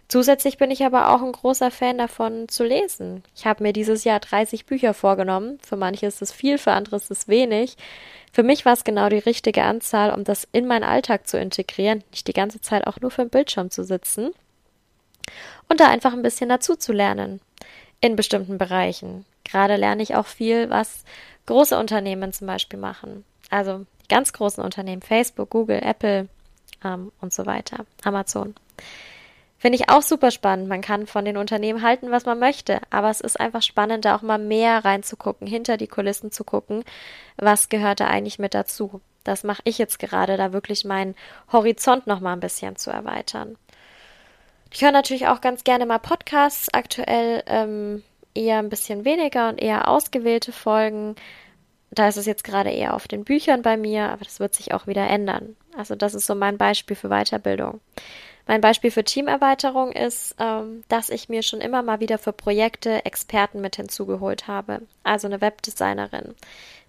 Zusätzlich 0.07 0.59
bin 0.59 0.69
ich 0.69 0.85
aber 0.85 1.09
auch 1.09 1.23
ein 1.23 1.31
großer 1.31 1.71
Fan 1.71 1.97
davon 1.97 2.49
zu 2.49 2.63
lesen. 2.63 3.23
Ich 3.35 3.47
habe 3.47 3.63
mir 3.63 3.73
dieses 3.73 4.03
Jahr 4.03 4.19
30 4.19 4.67
Bücher 4.67 4.93
vorgenommen. 4.93 5.57
Für 5.65 5.75
manche 5.75 6.05
ist 6.05 6.21
es 6.21 6.31
viel, 6.31 6.59
für 6.59 6.73
andere 6.73 6.97
ist 6.97 7.09
es 7.09 7.27
wenig. 7.27 7.77
Für 8.31 8.43
mich 8.43 8.65
war 8.65 8.73
es 8.73 8.83
genau 8.83 9.09
die 9.09 9.17
richtige 9.17 9.63
Anzahl, 9.63 10.13
um 10.13 10.23
das 10.23 10.47
in 10.51 10.67
meinen 10.67 10.83
Alltag 10.83 11.27
zu 11.27 11.39
integrieren, 11.39 12.03
nicht 12.11 12.27
die 12.27 12.33
ganze 12.33 12.61
Zeit 12.61 12.85
auch 12.85 12.99
nur 13.01 13.11
für 13.11 13.23
den 13.23 13.29
Bildschirm 13.29 13.71
zu 13.71 13.83
sitzen 13.83 14.31
und 15.69 15.79
da 15.79 15.87
einfach 15.87 16.13
ein 16.13 16.21
bisschen 16.21 16.49
dazu 16.49 16.75
zu 16.75 16.93
lernen 16.93 17.41
in 18.01 18.15
bestimmten 18.15 18.57
Bereichen. 18.57 19.25
Gerade 19.43 19.75
lerne 19.75 20.03
ich 20.03 20.15
auch 20.15 20.27
viel, 20.27 20.69
was 20.69 21.03
große 21.45 21.77
Unternehmen 21.77 22.33
zum 22.33 22.47
Beispiel 22.47 22.79
machen. 22.79 23.23
Also 23.49 23.85
die 24.03 24.07
ganz 24.07 24.33
großen 24.33 24.63
Unternehmen, 24.63 25.01
Facebook, 25.01 25.49
Google, 25.49 25.81
Apple 25.81 26.27
ähm, 26.83 27.11
und 27.21 27.33
so 27.33 27.45
weiter, 27.45 27.85
Amazon. 28.03 28.55
Finde 29.59 29.77
ich 29.77 29.89
auch 29.89 30.03
super 30.03 30.29
spannend. 30.29 30.67
Man 30.67 30.81
kann 30.81 31.07
von 31.07 31.25
den 31.25 31.37
Unternehmen 31.37 31.81
halten, 31.81 32.11
was 32.11 32.25
man 32.25 32.37
möchte, 32.37 32.79
aber 32.91 33.09
es 33.09 33.21
ist 33.21 33.39
einfach 33.39 33.63
spannend, 33.63 34.05
da 34.05 34.15
auch 34.15 34.21
mal 34.21 34.37
mehr 34.37 34.85
reinzugucken, 34.85 35.47
hinter 35.47 35.77
die 35.77 35.87
Kulissen 35.87 36.31
zu 36.31 36.43
gucken, 36.43 36.83
was 37.37 37.69
gehört 37.69 37.99
da 37.99 38.07
eigentlich 38.07 38.37
mit 38.37 38.53
dazu. 38.53 39.01
Das 39.23 39.43
mache 39.43 39.61
ich 39.65 39.77
jetzt 39.77 39.99
gerade, 39.99 40.37
da 40.37 40.53
wirklich 40.53 40.85
meinen 40.85 41.15
Horizont 41.51 42.07
noch 42.07 42.19
mal 42.19 42.33
ein 42.33 42.39
bisschen 42.39 42.75
zu 42.75 42.91
erweitern. 42.91 43.57
Ich 44.71 44.83
höre 44.83 44.91
natürlich 44.91 45.27
auch 45.27 45.41
ganz 45.41 45.63
gerne 45.63 45.85
mal 45.85 45.97
Podcasts, 45.97 46.69
aktuell 46.73 47.43
ähm, 47.47 48.03
eher 48.35 48.59
ein 48.59 48.69
bisschen 48.69 49.05
weniger 49.05 49.49
und 49.49 49.57
eher 49.57 49.87
ausgewählte 49.87 50.51
Folgen. 50.51 51.15
Da 51.89 52.07
ist 52.07 52.17
es 52.17 52.25
jetzt 52.25 52.43
gerade 52.43 52.69
eher 52.69 52.93
auf 52.93 53.07
den 53.07 53.23
Büchern 53.23 53.63
bei 53.63 53.75
mir, 53.75 54.09
aber 54.09 54.23
das 54.23 54.39
wird 54.39 54.53
sich 54.53 54.73
auch 54.73 54.87
wieder 54.87 55.07
ändern. 55.09 55.55
Also 55.75 55.95
das 55.95 56.13
ist 56.13 56.27
so 56.27 56.35
mein 56.35 56.57
Beispiel 56.57 56.95
für 56.95 57.09
Weiterbildung. 57.09 57.79
Mein 58.47 58.61
Beispiel 58.61 58.91
für 58.91 59.03
Teamerweiterung 59.03 59.91
ist, 59.91 60.35
ähm, 60.39 60.83
dass 60.87 61.09
ich 61.09 61.27
mir 61.27 61.43
schon 61.43 61.59
immer 61.59 61.83
mal 61.83 61.99
wieder 61.99 62.17
für 62.17 62.31
Projekte 62.31 63.05
Experten 63.05 63.59
mit 63.59 63.75
hinzugeholt 63.75 64.47
habe. 64.47 64.81
Also 65.03 65.27
eine 65.27 65.41
Webdesignerin. 65.41 66.33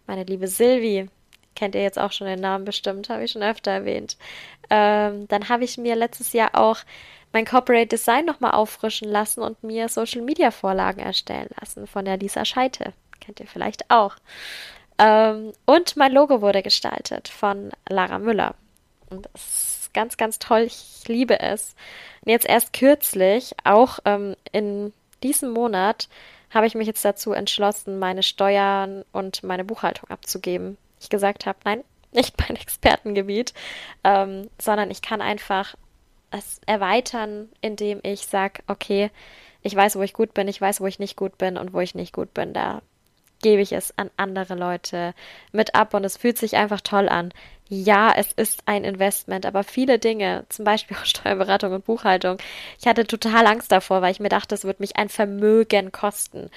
Meine 0.06 0.22
liebe 0.22 0.46
Silvi, 0.46 1.08
kennt 1.56 1.74
ihr 1.74 1.82
jetzt 1.82 1.98
auch 1.98 2.12
schon 2.12 2.28
den 2.28 2.40
Namen 2.40 2.64
bestimmt, 2.64 3.08
habe 3.08 3.24
ich 3.24 3.32
schon 3.32 3.42
öfter 3.42 3.72
erwähnt. 3.72 4.16
Ähm, 4.70 5.26
dann 5.28 5.48
habe 5.48 5.64
ich 5.64 5.76
mir 5.76 5.96
letztes 5.96 6.32
Jahr 6.32 6.50
auch 6.54 6.78
mein 7.32 7.44
Corporate 7.44 7.88
Design 7.88 8.24
nochmal 8.24 8.52
auffrischen 8.52 9.10
lassen 9.10 9.42
und 9.42 9.62
mir 9.64 9.88
Social 9.88 10.22
Media 10.22 10.52
Vorlagen 10.52 11.00
erstellen 11.00 11.48
lassen 11.60 11.88
von 11.88 12.04
der 12.04 12.16
Lisa 12.16 12.44
Scheite. 12.44 12.92
Kennt 13.20 13.40
ihr 13.40 13.46
vielleicht 13.46 13.90
auch. 13.90 14.14
Ähm, 14.98 15.52
und 15.66 15.96
mein 15.96 16.12
Logo 16.12 16.40
wurde 16.40 16.62
gestaltet 16.62 17.28
von 17.28 17.72
Lara 17.88 18.20
Müller. 18.20 18.54
Und 19.10 19.28
das 19.32 19.77
ist 19.88 19.94
ganz, 19.94 20.16
ganz 20.16 20.38
toll. 20.38 20.60
Ich 20.60 21.06
liebe 21.06 21.40
es. 21.40 21.74
Und 22.24 22.32
jetzt 22.32 22.46
erst 22.46 22.72
kürzlich, 22.72 23.54
auch 23.64 23.98
ähm, 24.04 24.36
in 24.52 24.92
diesem 25.22 25.50
Monat, 25.50 26.08
habe 26.50 26.66
ich 26.66 26.74
mich 26.74 26.86
jetzt 26.86 27.04
dazu 27.04 27.32
entschlossen, 27.32 27.98
meine 27.98 28.22
Steuern 28.22 29.04
und 29.12 29.42
meine 29.42 29.64
Buchhaltung 29.64 30.08
abzugeben. 30.10 30.78
Ich 31.00 31.08
gesagt 31.08 31.46
habe, 31.46 31.58
nein, 31.64 31.84
nicht 32.12 32.36
mein 32.38 32.56
Expertengebiet, 32.56 33.52
ähm, 34.04 34.48
sondern 34.58 34.90
ich 34.90 35.02
kann 35.02 35.20
einfach 35.20 35.74
es 36.30 36.60
erweitern, 36.66 37.48
indem 37.60 38.00
ich 38.02 38.26
sage, 38.26 38.62
okay, 38.66 39.10
ich 39.62 39.74
weiß, 39.74 39.96
wo 39.96 40.02
ich 40.02 40.12
gut 40.12 40.34
bin, 40.34 40.48
ich 40.48 40.60
weiß, 40.60 40.80
wo 40.80 40.86
ich 40.86 40.98
nicht 40.98 41.16
gut 41.16 41.36
bin 41.38 41.56
und 41.56 41.72
wo 41.72 41.80
ich 41.80 41.94
nicht 41.94 42.12
gut 42.12 42.32
bin. 42.32 42.52
Da 42.52 42.82
gebe 43.42 43.62
ich 43.62 43.72
es 43.72 43.96
an 43.96 44.10
andere 44.16 44.54
Leute 44.54 45.14
mit 45.52 45.74
ab 45.74 45.94
und 45.94 46.04
es 46.04 46.16
fühlt 46.16 46.38
sich 46.38 46.56
einfach 46.56 46.80
toll 46.80 47.08
an. 47.08 47.32
Ja, 47.68 48.12
es 48.16 48.32
ist 48.32 48.62
ein 48.66 48.84
Investment, 48.84 49.44
aber 49.44 49.62
viele 49.62 49.98
Dinge, 49.98 50.44
zum 50.48 50.64
Beispiel 50.64 50.96
auch 50.96 51.04
Steuerberatung 51.06 51.72
und 51.72 51.84
Buchhaltung, 51.84 52.38
ich 52.80 52.86
hatte 52.86 53.06
total 53.06 53.46
Angst 53.46 53.70
davor, 53.72 54.02
weil 54.02 54.12
ich 54.12 54.20
mir 54.20 54.30
dachte, 54.30 54.54
es 54.54 54.64
wird 54.64 54.80
mich 54.80 54.96
ein 54.96 55.08
Vermögen 55.08 55.92
kosten. 55.92 56.50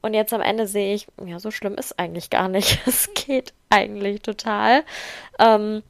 Und 0.00 0.14
jetzt 0.14 0.32
am 0.32 0.40
Ende 0.40 0.66
sehe 0.66 0.94
ich, 0.94 1.08
ja, 1.24 1.40
so 1.40 1.50
schlimm 1.50 1.74
ist 1.74 1.98
eigentlich 1.98 2.30
gar 2.30 2.48
nicht. 2.48 2.80
Es 2.86 3.10
geht 3.14 3.52
eigentlich 3.70 4.22
total. 4.22 4.84
Ähm, 5.38 5.82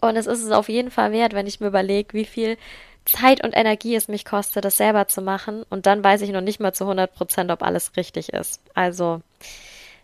und 0.00 0.16
es 0.16 0.26
ist 0.26 0.42
es 0.42 0.50
auf 0.50 0.68
jeden 0.68 0.90
Fall 0.90 1.12
wert, 1.12 1.32
wenn 1.32 1.46
ich 1.46 1.60
mir 1.60 1.68
überlege, 1.68 2.12
wie 2.14 2.24
viel 2.24 2.56
Zeit 3.04 3.42
und 3.42 3.56
Energie 3.56 3.94
es 3.94 4.08
mich 4.08 4.24
kostet, 4.24 4.64
das 4.64 4.76
selber 4.76 5.08
zu 5.08 5.22
machen. 5.22 5.64
Und 5.70 5.86
dann 5.86 6.02
weiß 6.04 6.22
ich 6.22 6.30
noch 6.30 6.40
nicht 6.40 6.60
mal 6.60 6.72
zu 6.72 6.84
100 6.84 7.14
Prozent, 7.14 7.50
ob 7.50 7.62
alles 7.62 7.96
richtig 7.96 8.32
ist. 8.32 8.60
Also, 8.74 9.22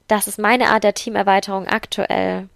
das 0.09 0.28
ist 0.28 0.38
meine 0.38 0.68
Art 0.68 0.85
der 0.85 0.94
Teamerweiterung 0.94 1.66
aktuell. 1.66 2.49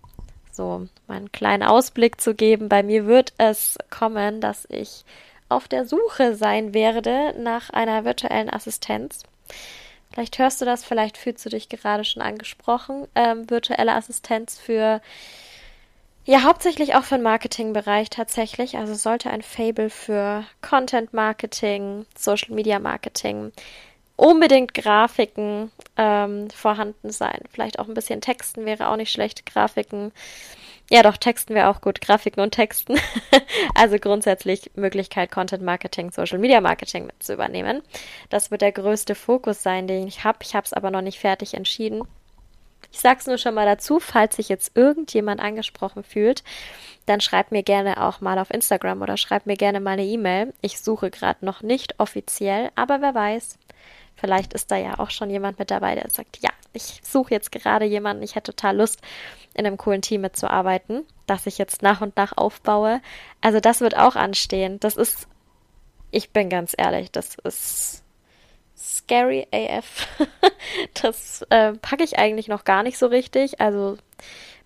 So, 0.58 0.88
meinen 1.06 1.30
kleinen 1.30 1.62
Ausblick 1.62 2.20
zu 2.20 2.34
geben. 2.34 2.68
Bei 2.68 2.82
mir 2.82 3.06
wird 3.06 3.32
es 3.38 3.78
kommen, 3.90 4.40
dass 4.40 4.66
ich 4.68 5.04
auf 5.48 5.68
der 5.68 5.84
Suche 5.84 6.34
sein 6.34 6.74
werde 6.74 7.32
nach 7.38 7.70
einer 7.70 8.04
virtuellen 8.04 8.52
Assistenz. 8.52 9.22
Vielleicht 10.12 10.40
hörst 10.40 10.60
du 10.60 10.64
das, 10.64 10.84
vielleicht 10.84 11.16
fühlst 11.16 11.46
du 11.46 11.50
dich 11.50 11.68
gerade 11.68 12.02
schon 12.02 12.22
angesprochen. 12.22 13.06
Ähm, 13.14 13.48
virtuelle 13.48 13.92
Assistenz 13.92 14.58
für 14.58 15.00
ja, 16.24 16.42
hauptsächlich 16.42 16.96
auch 16.96 17.04
für 17.04 17.14
den 17.14 17.22
Marketingbereich 17.22 18.10
tatsächlich. 18.10 18.78
Also 18.78 18.94
sollte 18.94 19.30
ein 19.30 19.42
Fable 19.42 19.90
für 19.90 20.44
Content 20.60 21.14
Marketing, 21.14 22.04
Social 22.16 22.52
Media 22.52 22.80
Marketing, 22.80 23.52
unbedingt 24.18 24.74
Grafiken 24.74 25.70
ähm, 25.96 26.50
vorhanden 26.50 27.10
sein. 27.10 27.40
Vielleicht 27.52 27.78
auch 27.78 27.86
ein 27.86 27.94
bisschen 27.94 28.20
Texten 28.20 28.66
wäre 28.66 28.90
auch 28.90 28.96
nicht 28.96 29.12
schlecht. 29.12 29.46
Grafiken. 29.46 30.12
Ja, 30.90 31.02
doch, 31.02 31.16
Texten 31.16 31.54
wäre 31.54 31.68
auch 31.68 31.80
gut. 31.80 32.00
Grafiken 32.00 32.42
und 32.42 32.50
Texten. 32.50 32.98
also 33.74 33.96
grundsätzlich 33.98 34.72
Möglichkeit, 34.74 35.30
Content 35.30 35.62
Marketing, 35.62 36.10
Social 36.10 36.38
Media 36.38 36.60
Marketing 36.60 37.06
mit 37.06 37.22
zu 37.22 37.32
übernehmen. 37.32 37.80
Das 38.28 38.50
wird 38.50 38.62
der 38.62 38.72
größte 38.72 39.14
Fokus 39.14 39.62
sein, 39.62 39.86
den 39.86 40.08
ich 40.08 40.24
habe. 40.24 40.38
Ich 40.42 40.56
habe 40.56 40.64
es 40.64 40.72
aber 40.72 40.90
noch 40.90 41.02
nicht 41.02 41.20
fertig 41.20 41.54
entschieden. 41.54 42.02
Ich 42.90 42.98
sag's 42.98 43.26
nur 43.26 43.38
schon 43.38 43.54
mal 43.54 43.66
dazu, 43.66 44.00
falls 44.00 44.34
sich 44.34 44.48
jetzt 44.48 44.76
irgendjemand 44.76 45.40
angesprochen 45.40 46.02
fühlt, 46.02 46.42
dann 47.06 47.20
schreibt 47.20 47.52
mir 47.52 47.62
gerne 47.62 48.02
auch 48.02 48.20
mal 48.20 48.38
auf 48.38 48.50
Instagram 48.50 49.02
oder 49.02 49.16
schreibt 49.16 49.46
mir 49.46 49.56
gerne 49.56 49.78
mal 49.78 49.92
eine 49.92 50.06
E-Mail. 50.06 50.54
Ich 50.60 50.80
suche 50.80 51.10
gerade 51.10 51.44
noch 51.44 51.62
nicht 51.62 52.00
offiziell, 52.00 52.70
aber 52.74 53.00
wer 53.00 53.14
weiß, 53.14 53.58
vielleicht 54.18 54.52
ist 54.52 54.70
da 54.70 54.76
ja 54.76 54.98
auch 54.98 55.10
schon 55.10 55.30
jemand 55.30 55.58
mit 55.58 55.70
dabei, 55.70 55.94
der 55.94 56.10
sagt, 56.10 56.38
ja, 56.40 56.50
ich 56.72 57.00
suche 57.02 57.32
jetzt 57.32 57.52
gerade 57.52 57.84
jemanden, 57.84 58.22
ich 58.22 58.34
hätte 58.34 58.52
total 58.52 58.76
Lust, 58.76 59.00
in 59.54 59.66
einem 59.66 59.76
coolen 59.76 60.02
Team 60.02 60.20
mitzuarbeiten, 60.20 61.04
das 61.26 61.46
ich 61.46 61.58
jetzt 61.58 61.82
nach 61.82 62.00
und 62.00 62.16
nach 62.16 62.36
aufbaue. 62.36 63.00
Also 63.40 63.60
das 63.60 63.80
wird 63.80 63.96
auch 63.96 64.14
anstehen. 64.14 64.78
Das 64.80 64.96
ist, 64.96 65.26
ich 66.10 66.30
bin 66.30 66.48
ganz 66.48 66.74
ehrlich, 66.76 67.10
das 67.10 67.36
ist 67.42 68.04
Scary 68.76 69.48
AF. 69.52 70.06
das 71.02 71.42
äh, 71.50 71.72
packe 71.72 72.04
ich 72.04 72.18
eigentlich 72.18 72.48
noch 72.48 72.64
gar 72.64 72.82
nicht 72.82 72.98
so 72.98 73.06
richtig, 73.06 73.60
also 73.60 73.96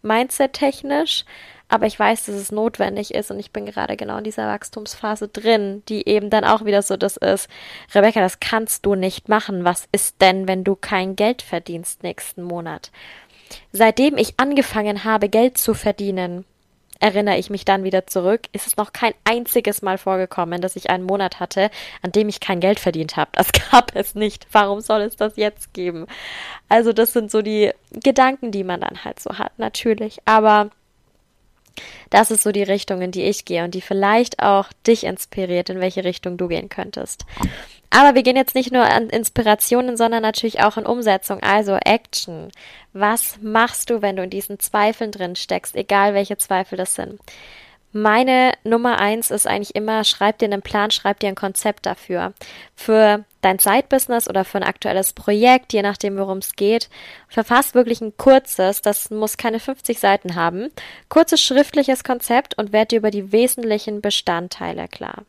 Mindset-technisch. 0.02 1.24
Aber 1.72 1.86
ich 1.86 1.98
weiß, 1.98 2.26
dass 2.26 2.34
es 2.34 2.52
notwendig 2.52 3.14
ist 3.14 3.30
und 3.30 3.40
ich 3.40 3.50
bin 3.50 3.64
gerade 3.64 3.96
genau 3.96 4.18
in 4.18 4.24
dieser 4.24 4.46
Wachstumsphase 4.46 5.28
drin, 5.28 5.82
die 5.88 6.06
eben 6.06 6.28
dann 6.28 6.44
auch 6.44 6.66
wieder 6.66 6.82
so 6.82 6.98
das 6.98 7.16
ist. 7.16 7.48
Rebecca, 7.94 8.20
das 8.20 8.40
kannst 8.40 8.84
du 8.84 8.94
nicht 8.94 9.30
machen. 9.30 9.64
Was 9.64 9.88
ist 9.90 10.20
denn, 10.20 10.46
wenn 10.46 10.64
du 10.64 10.76
kein 10.76 11.16
Geld 11.16 11.40
verdienst 11.40 12.02
nächsten 12.02 12.42
Monat? 12.42 12.90
Seitdem 13.72 14.18
ich 14.18 14.38
angefangen 14.38 15.04
habe, 15.04 15.30
Geld 15.30 15.56
zu 15.56 15.72
verdienen, 15.72 16.44
erinnere 17.00 17.38
ich 17.38 17.48
mich 17.48 17.64
dann 17.64 17.84
wieder 17.84 18.06
zurück, 18.06 18.42
ist 18.52 18.66
es 18.66 18.76
noch 18.76 18.92
kein 18.92 19.14
einziges 19.24 19.80
Mal 19.80 19.96
vorgekommen, 19.96 20.60
dass 20.60 20.76
ich 20.76 20.90
einen 20.90 21.04
Monat 21.04 21.40
hatte, 21.40 21.70
an 22.02 22.12
dem 22.12 22.28
ich 22.28 22.40
kein 22.40 22.60
Geld 22.60 22.80
verdient 22.80 23.16
habe. 23.16 23.30
Das 23.32 23.48
gab 23.70 23.96
es 23.96 24.14
nicht. 24.14 24.46
Warum 24.52 24.82
soll 24.82 25.00
es 25.00 25.16
das 25.16 25.36
jetzt 25.36 25.72
geben? 25.72 26.04
Also 26.68 26.92
das 26.92 27.14
sind 27.14 27.30
so 27.30 27.40
die 27.40 27.70
Gedanken, 27.92 28.50
die 28.50 28.62
man 28.62 28.82
dann 28.82 29.06
halt 29.06 29.20
so 29.20 29.38
hat, 29.38 29.58
natürlich. 29.58 30.18
Aber 30.26 30.70
das 32.10 32.30
ist 32.30 32.42
so 32.42 32.52
die 32.52 32.62
Richtung, 32.62 33.02
in 33.02 33.10
die 33.10 33.22
ich 33.22 33.44
gehe 33.44 33.64
und 33.64 33.74
die 33.74 33.80
vielleicht 33.80 34.40
auch 34.40 34.68
dich 34.86 35.04
inspiriert, 35.04 35.70
in 35.70 35.80
welche 35.80 36.04
Richtung 36.04 36.36
du 36.36 36.48
gehen 36.48 36.68
könntest. 36.68 37.24
Aber 37.90 38.14
wir 38.14 38.22
gehen 38.22 38.36
jetzt 38.36 38.54
nicht 38.54 38.72
nur 38.72 38.84
an 38.84 39.10
Inspirationen, 39.10 39.98
sondern 39.98 40.22
natürlich 40.22 40.60
auch 40.62 40.78
in 40.78 40.86
Umsetzung, 40.86 41.42
also 41.42 41.76
Action. 41.76 42.50
Was 42.94 43.38
machst 43.42 43.90
du, 43.90 44.00
wenn 44.00 44.16
du 44.16 44.22
in 44.22 44.30
diesen 44.30 44.58
Zweifeln 44.58 45.10
drin 45.10 45.36
steckst, 45.36 45.76
egal 45.76 46.14
welche 46.14 46.38
Zweifel 46.38 46.78
das 46.78 46.94
sind? 46.94 47.20
Meine 47.92 48.52
Nummer 48.64 48.98
eins 48.98 49.30
ist 49.30 49.46
eigentlich 49.46 49.74
immer, 49.74 50.04
schreib 50.04 50.38
dir 50.38 50.46
einen 50.46 50.62
Plan, 50.62 50.90
schreib 50.90 51.20
dir 51.20 51.28
ein 51.28 51.34
Konzept 51.34 51.84
dafür. 51.84 52.32
Für 52.74 53.24
dein 53.42 53.58
Zeitbusiness 53.58 54.30
oder 54.30 54.46
für 54.46 54.58
ein 54.58 54.64
aktuelles 54.64 55.12
Projekt, 55.12 55.74
je 55.74 55.82
nachdem, 55.82 56.16
worum 56.16 56.38
es 56.38 56.56
geht. 56.56 56.88
Verfass 57.28 57.74
wirklich 57.74 58.00
ein 58.00 58.16
kurzes, 58.16 58.80
das 58.80 59.10
muss 59.10 59.36
keine 59.36 59.60
50 59.60 59.98
Seiten 59.98 60.36
haben, 60.36 60.70
kurzes 61.10 61.42
schriftliches 61.42 62.02
Konzept 62.02 62.56
und 62.56 62.72
werd 62.72 62.92
dir 62.92 62.98
über 62.98 63.10
die 63.10 63.30
wesentlichen 63.30 64.00
Bestandteile 64.00 64.88
klar. 64.88 65.24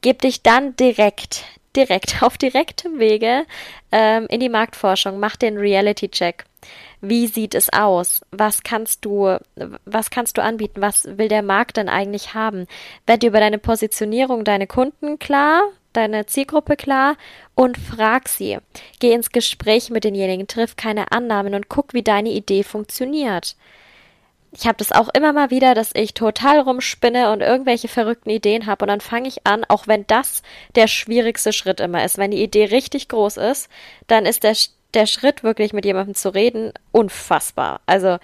Gib 0.00 0.22
dich 0.22 0.42
dann 0.42 0.74
direkt 0.74 1.44
direkt, 1.76 2.22
auf 2.22 2.38
direktem 2.38 2.98
Wege 2.98 3.44
ähm, 3.92 4.26
in 4.28 4.40
die 4.40 4.48
Marktforschung. 4.48 5.18
Mach 5.18 5.36
den 5.36 5.58
Reality-Check. 5.58 6.44
Wie 7.00 7.26
sieht 7.26 7.54
es 7.54 7.72
aus? 7.72 8.20
Was 8.30 8.62
kannst 8.62 9.04
du, 9.06 9.38
was 9.86 10.10
kannst 10.10 10.36
du 10.36 10.42
anbieten? 10.42 10.82
Was 10.82 11.04
will 11.16 11.28
der 11.28 11.42
Markt 11.42 11.78
denn 11.78 11.88
eigentlich 11.88 12.34
haben? 12.34 12.66
Werd 13.06 13.22
dir 13.22 13.28
über 13.28 13.40
deine 13.40 13.58
Positionierung, 13.58 14.44
deine 14.44 14.66
Kunden 14.66 15.18
klar, 15.18 15.62
deine 15.94 16.26
Zielgruppe 16.26 16.76
klar 16.76 17.16
und 17.54 17.78
frag 17.78 18.28
sie. 18.28 18.58
Geh 18.98 19.12
ins 19.12 19.30
Gespräch 19.30 19.88
mit 19.88 20.04
denjenigen, 20.04 20.46
triff 20.46 20.76
keine 20.76 21.10
Annahmen 21.12 21.54
und 21.54 21.70
guck, 21.70 21.94
wie 21.94 22.02
deine 22.02 22.30
Idee 22.30 22.62
funktioniert 22.62 23.56
ich 24.52 24.66
habe 24.66 24.78
das 24.78 24.92
auch 24.92 25.08
immer 25.14 25.32
mal 25.32 25.50
wieder, 25.50 25.74
dass 25.74 25.90
ich 25.94 26.14
total 26.14 26.60
rumspinne 26.60 27.30
und 27.30 27.40
irgendwelche 27.40 27.88
verrückten 27.88 28.30
Ideen 28.30 28.66
habe 28.66 28.84
und 28.84 28.88
dann 28.88 29.00
fange 29.00 29.28
ich 29.28 29.46
an, 29.46 29.64
auch 29.68 29.86
wenn 29.86 30.06
das 30.06 30.42
der 30.74 30.88
schwierigste 30.88 31.52
Schritt 31.52 31.80
immer 31.80 32.04
ist. 32.04 32.18
Wenn 32.18 32.32
die 32.32 32.42
Idee 32.42 32.64
richtig 32.64 33.08
groß 33.08 33.36
ist, 33.36 33.68
dann 34.08 34.26
ist 34.26 34.42
der, 34.42 34.56
der 34.94 35.06
Schritt 35.06 35.44
wirklich 35.44 35.72
mit 35.72 35.84
jemandem 35.84 36.16
zu 36.16 36.34
reden 36.34 36.72
unfassbar. 36.90 37.80
Also 37.86 38.18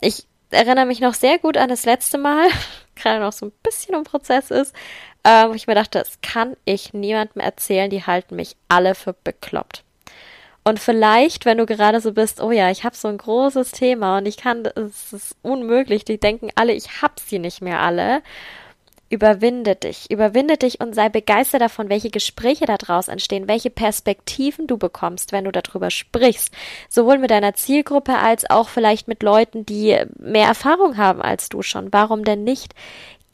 ich 0.00 0.26
erinnere 0.50 0.86
mich 0.86 1.00
noch 1.00 1.14
sehr 1.14 1.38
gut 1.38 1.56
an 1.56 1.68
das 1.68 1.84
letzte 1.84 2.18
Mal, 2.18 2.48
gerade 2.96 3.20
noch 3.20 3.32
so 3.32 3.46
ein 3.46 3.52
bisschen 3.62 3.94
im 3.94 4.04
Prozess 4.04 4.50
ist, 4.50 4.74
äh, 5.22 5.48
wo 5.48 5.54
ich 5.54 5.68
mir 5.68 5.76
dachte, 5.76 6.00
das 6.00 6.20
kann 6.20 6.56
ich 6.64 6.92
niemandem 6.94 7.40
erzählen, 7.40 7.90
die 7.90 8.04
halten 8.04 8.34
mich 8.34 8.56
alle 8.68 8.96
für 8.96 9.12
bekloppt. 9.12 9.83
Und 10.64 10.80
vielleicht, 10.80 11.44
wenn 11.44 11.58
du 11.58 11.66
gerade 11.66 12.00
so 12.00 12.12
bist, 12.12 12.40
oh 12.40 12.50
ja, 12.50 12.70
ich 12.70 12.84
habe 12.84 12.96
so 12.96 13.08
ein 13.08 13.18
großes 13.18 13.72
Thema 13.72 14.18
und 14.18 14.26
ich 14.26 14.38
kann, 14.38 14.64
es 14.64 15.12
ist 15.12 15.36
unmöglich, 15.42 16.06
die 16.06 16.18
denken 16.18 16.48
alle, 16.54 16.72
ich 16.72 17.02
hab 17.02 17.20
sie 17.20 17.38
nicht 17.38 17.60
mehr 17.60 17.80
alle. 17.80 18.22
Überwinde 19.10 19.76
dich, 19.76 20.10
überwinde 20.10 20.56
dich 20.56 20.80
und 20.80 20.94
sei 20.94 21.10
begeistert 21.10 21.60
davon, 21.60 21.90
welche 21.90 22.10
Gespräche 22.10 22.64
daraus 22.64 23.08
entstehen, 23.08 23.46
welche 23.46 23.68
Perspektiven 23.68 24.66
du 24.66 24.78
bekommst, 24.78 25.30
wenn 25.32 25.44
du 25.44 25.52
darüber 25.52 25.90
sprichst. 25.90 26.52
Sowohl 26.88 27.18
mit 27.18 27.30
deiner 27.30 27.54
Zielgruppe 27.54 28.16
als 28.16 28.48
auch 28.48 28.70
vielleicht 28.70 29.06
mit 29.06 29.22
Leuten, 29.22 29.66
die 29.66 30.02
mehr 30.18 30.48
Erfahrung 30.48 30.96
haben 30.96 31.20
als 31.20 31.50
du 31.50 31.60
schon. 31.60 31.92
Warum 31.92 32.24
denn 32.24 32.42
nicht? 32.42 32.74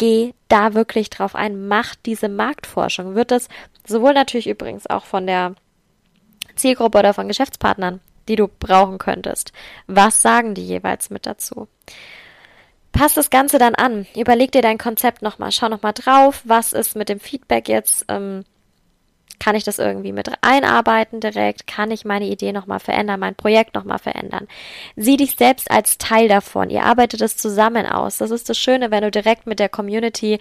geh 0.01 0.33
da 0.49 0.73
wirklich 0.73 1.11
drauf 1.11 1.35
ein, 1.35 1.69
mach 1.69 1.95
diese 1.95 2.31
Marktforschung. 2.31 3.15
Wird 3.15 3.31
das 3.31 3.49
sowohl 3.87 4.15
natürlich 4.15 4.49
übrigens 4.49 4.89
auch 4.89 5.05
von 5.05 5.27
der 5.27 5.55
Zielgruppe 6.61 6.99
oder 6.99 7.15
von 7.15 7.29
Geschäftspartnern, 7.29 8.01
die 8.29 8.37
du 8.37 8.49
brauchen 8.49 8.99
könntest. 8.99 9.53
Was 9.87 10.23
sagen 10.23 10.55
die 10.55 10.67
jeweils 10.67 11.11
mit 11.11 11.27
dazu? 11.27 11.69
Pass 12.93 13.15
das 13.15 13.31
Ganze 13.31 13.59
dann 13.59 13.75
an. 13.75 14.07
Überleg 14.17 14.53
dir 14.53 14.63
dein 14.63 14.79
Konzept 14.79 15.23
nochmal. 15.23 15.53
Schau 15.53 15.69
nochmal 15.69 15.93
drauf. 15.93 16.43
Was 16.45 16.73
ist 16.73 16.97
mit 16.97 17.09
dem 17.09 17.21
Feedback 17.21 17.69
jetzt? 17.69 18.05
Ähm, 18.09 18.45
kann 19.41 19.57
ich 19.57 19.65
das 19.65 19.79
irgendwie 19.79 20.13
mit 20.13 20.31
einarbeiten 20.43 21.19
direkt? 21.21 21.67
Kann 21.67 21.91
ich 21.91 22.05
meine 22.05 22.27
Idee 22.27 22.53
nochmal 22.53 22.79
verändern, 22.79 23.21
mein 23.21 23.35
Projekt 23.35 23.75
nochmal 23.75 23.99
verändern? 23.99 24.47
Sieh 24.97 25.17
dich 25.17 25.37
selbst 25.37 25.71
als 25.71 25.97
Teil 25.97 26.29
davon. 26.29 26.69
Ihr 26.69 26.85
arbeitet 26.85 27.23
es 27.23 27.39
zusammen 27.39 27.87
aus. 27.87 28.19
Das 28.19 28.31
ist 28.31 28.51
das 28.51 28.59
Schöne, 28.59 28.91
wenn 28.91 29.03
du 29.03 29.11
direkt 29.11 29.47
mit 29.47 29.59
der 29.59 29.71
Community 29.71 30.39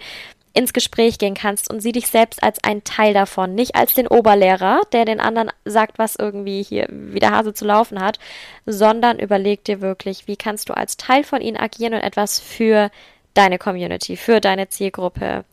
ins 0.52 0.72
Gespräch 0.72 1.18
gehen 1.18 1.34
kannst 1.34 1.70
und 1.70 1.80
sieh 1.80 1.92
dich 1.92 2.08
selbst 2.08 2.42
als 2.42 2.62
ein 2.64 2.82
Teil 2.82 3.14
davon, 3.14 3.54
nicht 3.54 3.76
als 3.76 3.94
den 3.94 4.08
Oberlehrer, 4.08 4.80
der 4.92 5.04
den 5.04 5.20
anderen 5.20 5.50
sagt, 5.64 5.98
was 5.98 6.16
irgendwie 6.16 6.62
hier 6.62 6.86
wie 6.90 7.20
der 7.20 7.30
Hase 7.30 7.54
zu 7.54 7.64
laufen 7.64 8.00
hat, 8.00 8.18
sondern 8.66 9.18
überleg 9.18 9.64
dir 9.64 9.80
wirklich, 9.80 10.26
wie 10.26 10.36
kannst 10.36 10.68
du 10.68 10.76
als 10.76 10.96
Teil 10.96 11.22
von 11.22 11.40
ihnen 11.40 11.56
agieren 11.56 11.94
und 11.94 12.00
etwas 12.00 12.40
für 12.40 12.90
deine 13.34 13.58
Community, 13.58 14.16
für 14.16 14.40
deine 14.40 14.68
Zielgruppe 14.68 15.44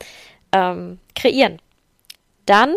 ähm, 0.51 1.00
kreieren. 1.16 1.60
Dann 2.46 2.75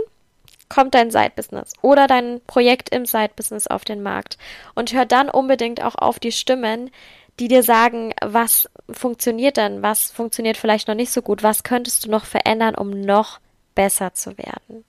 kommt 0.68 0.94
dein 0.94 1.10
Side-Business 1.10 1.72
oder 1.82 2.06
dein 2.06 2.40
Projekt 2.46 2.90
im 2.94 3.06
Side-Business 3.06 3.66
auf 3.66 3.84
den 3.84 4.02
Markt 4.02 4.36
und 4.74 4.92
hör 4.92 5.06
dann 5.06 5.30
unbedingt 5.30 5.82
auch 5.82 5.94
auf 5.94 6.18
die 6.18 6.32
Stimmen, 6.32 6.90
die 7.38 7.48
dir 7.48 7.62
sagen, 7.62 8.12
was 8.22 8.68
funktioniert 8.94 9.56
denn, 9.56 9.82
was 9.82 10.10
funktioniert 10.10 10.56
vielleicht 10.56 10.88
noch 10.88 10.94
nicht 10.94 11.12
so 11.12 11.22
gut, 11.22 11.42
was 11.42 11.62
könntest 11.62 12.04
du 12.04 12.10
noch 12.10 12.24
verändern, 12.24 12.74
um 12.74 12.90
noch 13.00 13.40
besser 13.74 14.14
zu 14.14 14.36
werden. 14.38 14.84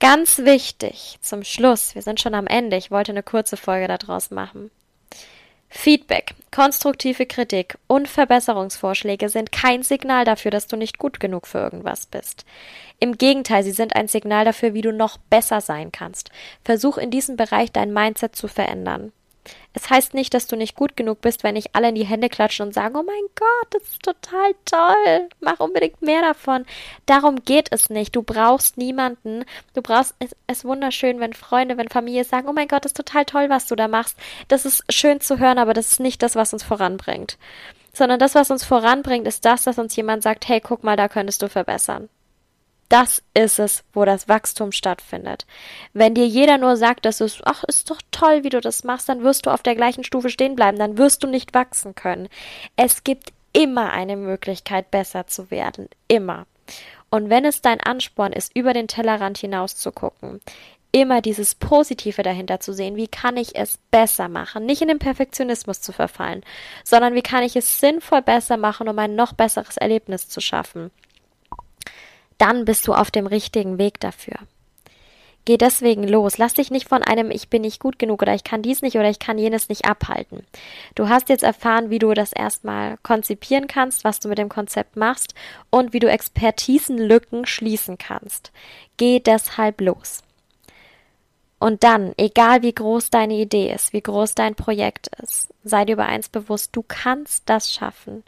Ganz 0.00 0.38
wichtig 0.38 1.18
zum 1.22 1.44
Schluss, 1.44 1.94
wir 1.94 2.02
sind 2.02 2.20
schon 2.20 2.34
am 2.34 2.46
Ende, 2.46 2.76
ich 2.76 2.90
wollte 2.90 3.12
eine 3.12 3.22
kurze 3.22 3.56
Folge 3.56 3.88
daraus 3.88 4.30
machen. 4.30 4.70
Feedback, 5.76 6.34
konstruktive 6.52 7.26
Kritik 7.26 7.76
und 7.88 8.08
Verbesserungsvorschläge 8.08 9.28
sind 9.28 9.50
kein 9.50 9.82
Signal 9.82 10.24
dafür, 10.24 10.50
dass 10.50 10.68
du 10.68 10.76
nicht 10.76 10.98
gut 10.98 11.18
genug 11.18 11.46
für 11.46 11.58
irgendwas 11.58 12.06
bist. 12.06 12.44
Im 13.00 13.18
Gegenteil, 13.18 13.64
sie 13.64 13.72
sind 13.72 13.96
ein 13.96 14.06
Signal 14.06 14.44
dafür, 14.44 14.72
wie 14.72 14.82
du 14.82 14.92
noch 14.92 15.18
besser 15.18 15.60
sein 15.60 15.90
kannst. 15.90 16.30
Versuch 16.64 16.96
in 16.96 17.10
diesem 17.10 17.36
Bereich 17.36 17.72
dein 17.72 17.92
Mindset 17.92 18.36
zu 18.36 18.46
verändern. 18.46 19.12
Es 19.76 19.90
heißt 19.90 20.14
nicht, 20.14 20.32
dass 20.34 20.46
du 20.46 20.56
nicht 20.56 20.76
gut 20.76 20.96
genug 20.96 21.20
bist, 21.20 21.42
wenn 21.42 21.54
nicht 21.54 21.74
alle 21.74 21.88
in 21.88 21.96
die 21.96 22.06
Hände 22.06 22.28
klatschen 22.28 22.66
und 22.66 22.72
sagen, 22.72 22.96
oh 22.96 23.02
mein 23.02 23.24
Gott, 23.34 23.66
das 23.70 23.82
ist 23.82 24.02
total 24.02 24.54
toll, 24.64 25.28
mach 25.40 25.58
unbedingt 25.58 26.00
mehr 26.00 26.22
davon. 26.22 26.64
Darum 27.06 27.44
geht 27.44 27.68
es 27.72 27.90
nicht. 27.90 28.14
Du 28.14 28.22
brauchst 28.22 28.78
niemanden. 28.78 29.44
Du 29.74 29.82
brauchst 29.82 30.14
es, 30.20 30.36
es 30.46 30.64
wunderschön, 30.64 31.18
wenn 31.18 31.32
Freunde, 31.32 31.76
wenn 31.76 31.88
Familie 31.88 32.22
sagen, 32.22 32.48
oh 32.48 32.52
mein 32.52 32.68
Gott, 32.68 32.84
das 32.84 32.92
ist 32.92 32.96
total 32.96 33.24
toll, 33.24 33.50
was 33.50 33.66
du 33.66 33.74
da 33.74 33.88
machst. 33.88 34.16
Das 34.46 34.64
ist 34.64 34.84
schön 34.88 35.20
zu 35.20 35.40
hören, 35.40 35.58
aber 35.58 35.74
das 35.74 35.92
ist 35.92 36.00
nicht 36.00 36.22
das, 36.22 36.36
was 36.36 36.52
uns 36.52 36.62
voranbringt. 36.62 37.36
Sondern 37.92 38.20
das, 38.20 38.36
was 38.36 38.52
uns 38.52 38.64
voranbringt, 38.64 39.26
ist 39.26 39.44
das, 39.44 39.64
dass 39.64 39.78
uns 39.78 39.96
jemand 39.96 40.22
sagt, 40.22 40.48
hey, 40.48 40.60
guck 40.60 40.84
mal, 40.84 40.96
da 40.96 41.08
könntest 41.08 41.42
du 41.42 41.48
verbessern. 41.48 42.08
Das 42.88 43.22
ist 43.32 43.58
es, 43.58 43.82
wo 43.92 44.04
das 44.04 44.28
Wachstum 44.28 44.72
stattfindet. 44.72 45.46
Wenn 45.92 46.14
dir 46.14 46.26
jeder 46.26 46.58
nur 46.58 46.76
sagt, 46.76 47.06
dass 47.06 47.20
es, 47.20 47.40
ach, 47.44 47.64
ist 47.64 47.90
doch 47.90 48.00
toll, 48.10 48.44
wie 48.44 48.50
du 48.50 48.60
das 48.60 48.84
machst, 48.84 49.08
dann 49.08 49.22
wirst 49.22 49.46
du 49.46 49.50
auf 49.50 49.62
der 49.62 49.74
gleichen 49.74 50.04
Stufe 50.04 50.28
stehen 50.28 50.54
bleiben, 50.54 50.78
dann 50.78 50.98
wirst 50.98 51.22
du 51.22 51.26
nicht 51.26 51.54
wachsen 51.54 51.94
können. 51.94 52.28
Es 52.76 53.04
gibt 53.04 53.32
immer 53.52 53.92
eine 53.92 54.16
Möglichkeit, 54.16 54.90
besser 54.90 55.26
zu 55.26 55.50
werden. 55.50 55.88
Immer. 56.08 56.46
Und 57.10 57.30
wenn 57.30 57.44
es 57.44 57.62
dein 57.62 57.80
Ansporn 57.80 58.32
ist, 58.32 58.54
über 58.56 58.72
den 58.72 58.88
Tellerrand 58.88 59.38
hinaus 59.38 59.76
zu 59.76 59.92
gucken, 59.92 60.40
immer 60.90 61.20
dieses 61.20 61.54
Positive 61.54 62.22
dahinter 62.22 62.60
zu 62.60 62.72
sehen, 62.72 62.96
wie 62.96 63.08
kann 63.08 63.36
ich 63.36 63.56
es 63.56 63.78
besser 63.90 64.28
machen, 64.28 64.66
nicht 64.66 64.82
in 64.82 64.88
den 64.88 64.98
Perfektionismus 64.98 65.80
zu 65.80 65.92
verfallen, 65.92 66.44
sondern 66.84 67.14
wie 67.14 67.22
kann 67.22 67.42
ich 67.42 67.56
es 67.56 67.80
sinnvoll 67.80 68.22
besser 68.22 68.56
machen, 68.56 68.88
um 68.88 68.98
ein 68.98 69.16
noch 69.16 69.32
besseres 69.32 69.76
Erlebnis 69.76 70.28
zu 70.28 70.40
schaffen 70.40 70.90
dann 72.38 72.64
bist 72.64 72.86
du 72.86 72.94
auf 72.94 73.10
dem 73.10 73.26
richtigen 73.26 73.78
Weg 73.78 74.00
dafür. 74.00 74.36
Geh 75.46 75.58
deswegen 75.58 76.08
los. 76.08 76.38
Lass 76.38 76.54
dich 76.54 76.70
nicht 76.70 76.88
von 76.88 77.02
einem 77.02 77.30
Ich 77.30 77.50
bin 77.50 77.62
nicht 77.62 77.78
gut 77.78 77.98
genug 77.98 78.22
oder 78.22 78.34
ich 78.34 78.44
kann 78.44 78.62
dies 78.62 78.80
nicht 78.80 78.96
oder 78.96 79.10
ich 79.10 79.18
kann 79.18 79.36
jenes 79.36 79.68
nicht 79.68 79.84
abhalten. 79.84 80.46
Du 80.94 81.08
hast 81.10 81.28
jetzt 81.28 81.44
erfahren, 81.44 81.90
wie 81.90 81.98
du 81.98 82.14
das 82.14 82.32
erstmal 82.32 82.96
konzipieren 83.02 83.66
kannst, 83.66 84.04
was 84.04 84.20
du 84.20 84.28
mit 84.28 84.38
dem 84.38 84.48
Konzept 84.48 84.96
machst 84.96 85.34
und 85.68 85.92
wie 85.92 85.98
du 85.98 86.10
Expertisenlücken 86.10 87.44
schließen 87.44 87.98
kannst. 87.98 88.52
Geh 88.96 89.20
deshalb 89.20 89.82
los. 89.82 90.22
Und 91.58 91.84
dann, 91.84 92.12
egal 92.16 92.62
wie 92.62 92.74
groß 92.74 93.10
deine 93.10 93.34
Idee 93.34 93.72
ist, 93.72 93.92
wie 93.92 94.02
groß 94.02 94.34
dein 94.34 94.54
Projekt 94.54 95.08
ist, 95.22 95.48
sei 95.62 95.84
dir 95.84 95.92
über 95.92 96.06
eins 96.06 96.28
bewusst, 96.28 96.70
du 96.72 96.82
kannst 96.86 97.44
das 97.46 97.72
schaffen. 97.72 98.22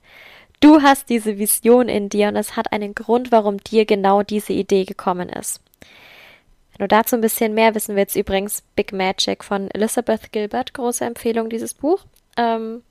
Du 0.61 0.83
hast 0.83 1.09
diese 1.11 1.39
Vision 1.39 1.89
in 1.89 2.09
dir 2.09 2.29
und 2.29 2.37
es 2.37 2.57
hat 2.57 2.73
einen 2.73 2.95
Grund, 2.95 3.31
warum 3.31 3.59
dir 3.59 3.85
genau 3.85 4.23
diese 4.23 4.53
Idee 4.53 4.85
gekommen 4.85 5.29
ist. 5.29 5.61
Wenn 6.73 6.85
du 6.85 6.89
dazu 6.89 7.17
ein 7.17 7.23
bisschen 7.23 7.55
mehr 7.55 7.75
wissen 7.75 7.97
willst, 7.97 8.17
übrigens 8.17 8.63
Big 8.75 8.93
Magic 8.93 9.45
von 9.45 9.71
Elizabeth 9.71 10.33
Gilbert, 10.33 10.75
große 10.75 11.05
Empfehlung 11.05 11.49
dieses 11.49 11.75
Buch. 11.75 12.05
Ähm, 12.37 12.83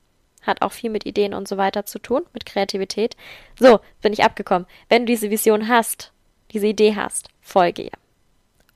hat 0.42 0.62
auch 0.62 0.72
viel 0.72 0.90
mit 0.90 1.06
Ideen 1.06 1.34
und 1.34 1.48
so 1.48 1.56
weiter 1.56 1.86
zu 1.86 1.98
tun, 1.98 2.22
mit 2.32 2.46
Kreativität. 2.46 3.16
So, 3.58 3.80
bin 4.00 4.12
ich 4.12 4.24
abgekommen. 4.24 4.66
Wenn 4.88 5.02
du 5.02 5.12
diese 5.12 5.30
Vision 5.30 5.68
hast, 5.68 6.12
diese 6.52 6.68
Idee 6.68 6.94
hast, 6.94 7.28
folge 7.40 7.82
ihr. 7.82 7.92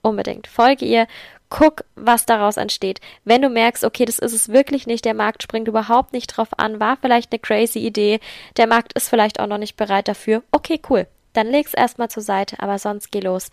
Unbedingt. 0.03 0.47
Folge 0.47 0.85
ihr, 0.85 1.07
guck, 1.51 1.85
was 1.97 2.25
daraus 2.25 2.57
entsteht. 2.57 3.01
Wenn 3.25 3.43
du 3.43 3.51
merkst, 3.51 3.85
okay, 3.85 4.05
das 4.05 4.19
ist 4.19 4.33
es 4.33 4.49
wirklich 4.49 4.87
nicht, 4.87 5.05
der 5.05 5.15
Markt 5.15 5.43
springt 5.43 5.69
überhaupt 5.69 6.13
nicht 6.13 6.29
drauf 6.29 6.49
an, 6.57 6.81
war 6.81 6.97
vielleicht 6.97 7.33
eine 7.33 7.41
crazy 7.41 7.81
Idee, 7.81 8.21
der 8.57 8.67
Markt 8.67 8.95
ist 8.95 9.09
vielleicht 9.09 9.41
auch 9.41 9.47
noch 9.47 9.59
nicht 9.59 9.77
bereit 9.77 10.09
dafür, 10.09 10.43
okay, 10.53 10.81
cool. 10.89 11.07
Dann 11.33 11.49
leg's 11.49 11.75
erstmal 11.75 12.09
zur 12.09 12.23
Seite, 12.23 12.57
aber 12.61 12.79
sonst 12.79 13.13
geh 13.13 13.21
los. 13.21 13.51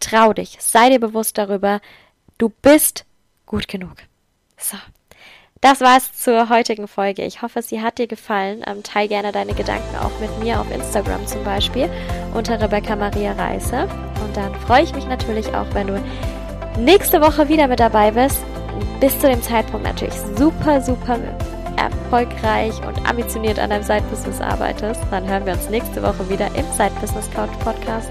Trau 0.00 0.32
dich, 0.32 0.56
sei 0.60 0.88
dir 0.88 1.00
bewusst 1.00 1.36
darüber, 1.36 1.80
du 2.38 2.48
bist 2.48 3.04
gut 3.46 3.68
genug. 3.68 3.96
So. 4.56 4.78
Das 5.60 5.82
war's 5.82 6.14
zur 6.16 6.48
heutigen 6.48 6.88
Folge. 6.88 7.22
Ich 7.22 7.42
hoffe, 7.42 7.60
sie 7.60 7.82
hat 7.82 7.98
dir 7.98 8.06
gefallen. 8.06 8.64
Ähm, 8.66 8.82
teil 8.82 9.08
gerne 9.08 9.30
deine 9.30 9.52
Gedanken 9.52 9.94
auch 9.96 10.18
mit 10.18 10.38
mir 10.38 10.58
auf 10.58 10.70
Instagram 10.70 11.26
zum 11.26 11.44
Beispiel 11.44 11.90
unter 12.32 12.58
Rebecca 12.58 12.96
Maria 12.96 13.32
Reise. 13.32 13.86
Und 14.24 14.34
dann 14.34 14.54
freue 14.60 14.84
ich 14.84 14.94
mich 14.94 15.04
natürlich 15.04 15.48
auch, 15.48 15.66
wenn 15.74 15.88
du 15.88 16.02
nächste 16.78 17.20
Woche 17.20 17.48
wieder 17.48 17.68
mit 17.68 17.80
dabei 17.80 18.10
bist. 18.10 18.38
Bis 19.00 19.18
zu 19.18 19.28
dem 19.28 19.42
Zeitpunkt 19.42 19.86
natürlich 19.86 20.14
super, 20.36 20.80
super 20.80 21.18
erfolgreich 21.76 22.74
und 22.86 23.08
ambitioniert 23.08 23.58
an 23.58 23.70
deinem 23.70 23.82
Side-Business 23.82 24.40
arbeitest. 24.40 25.00
Dann 25.10 25.26
hören 25.26 25.46
wir 25.46 25.54
uns 25.54 25.70
nächste 25.70 26.02
Woche 26.02 26.28
wieder 26.28 26.46
im 26.54 26.66
Side-Business 26.76 27.30
Couch 27.30 27.50
Podcast. 27.64 28.10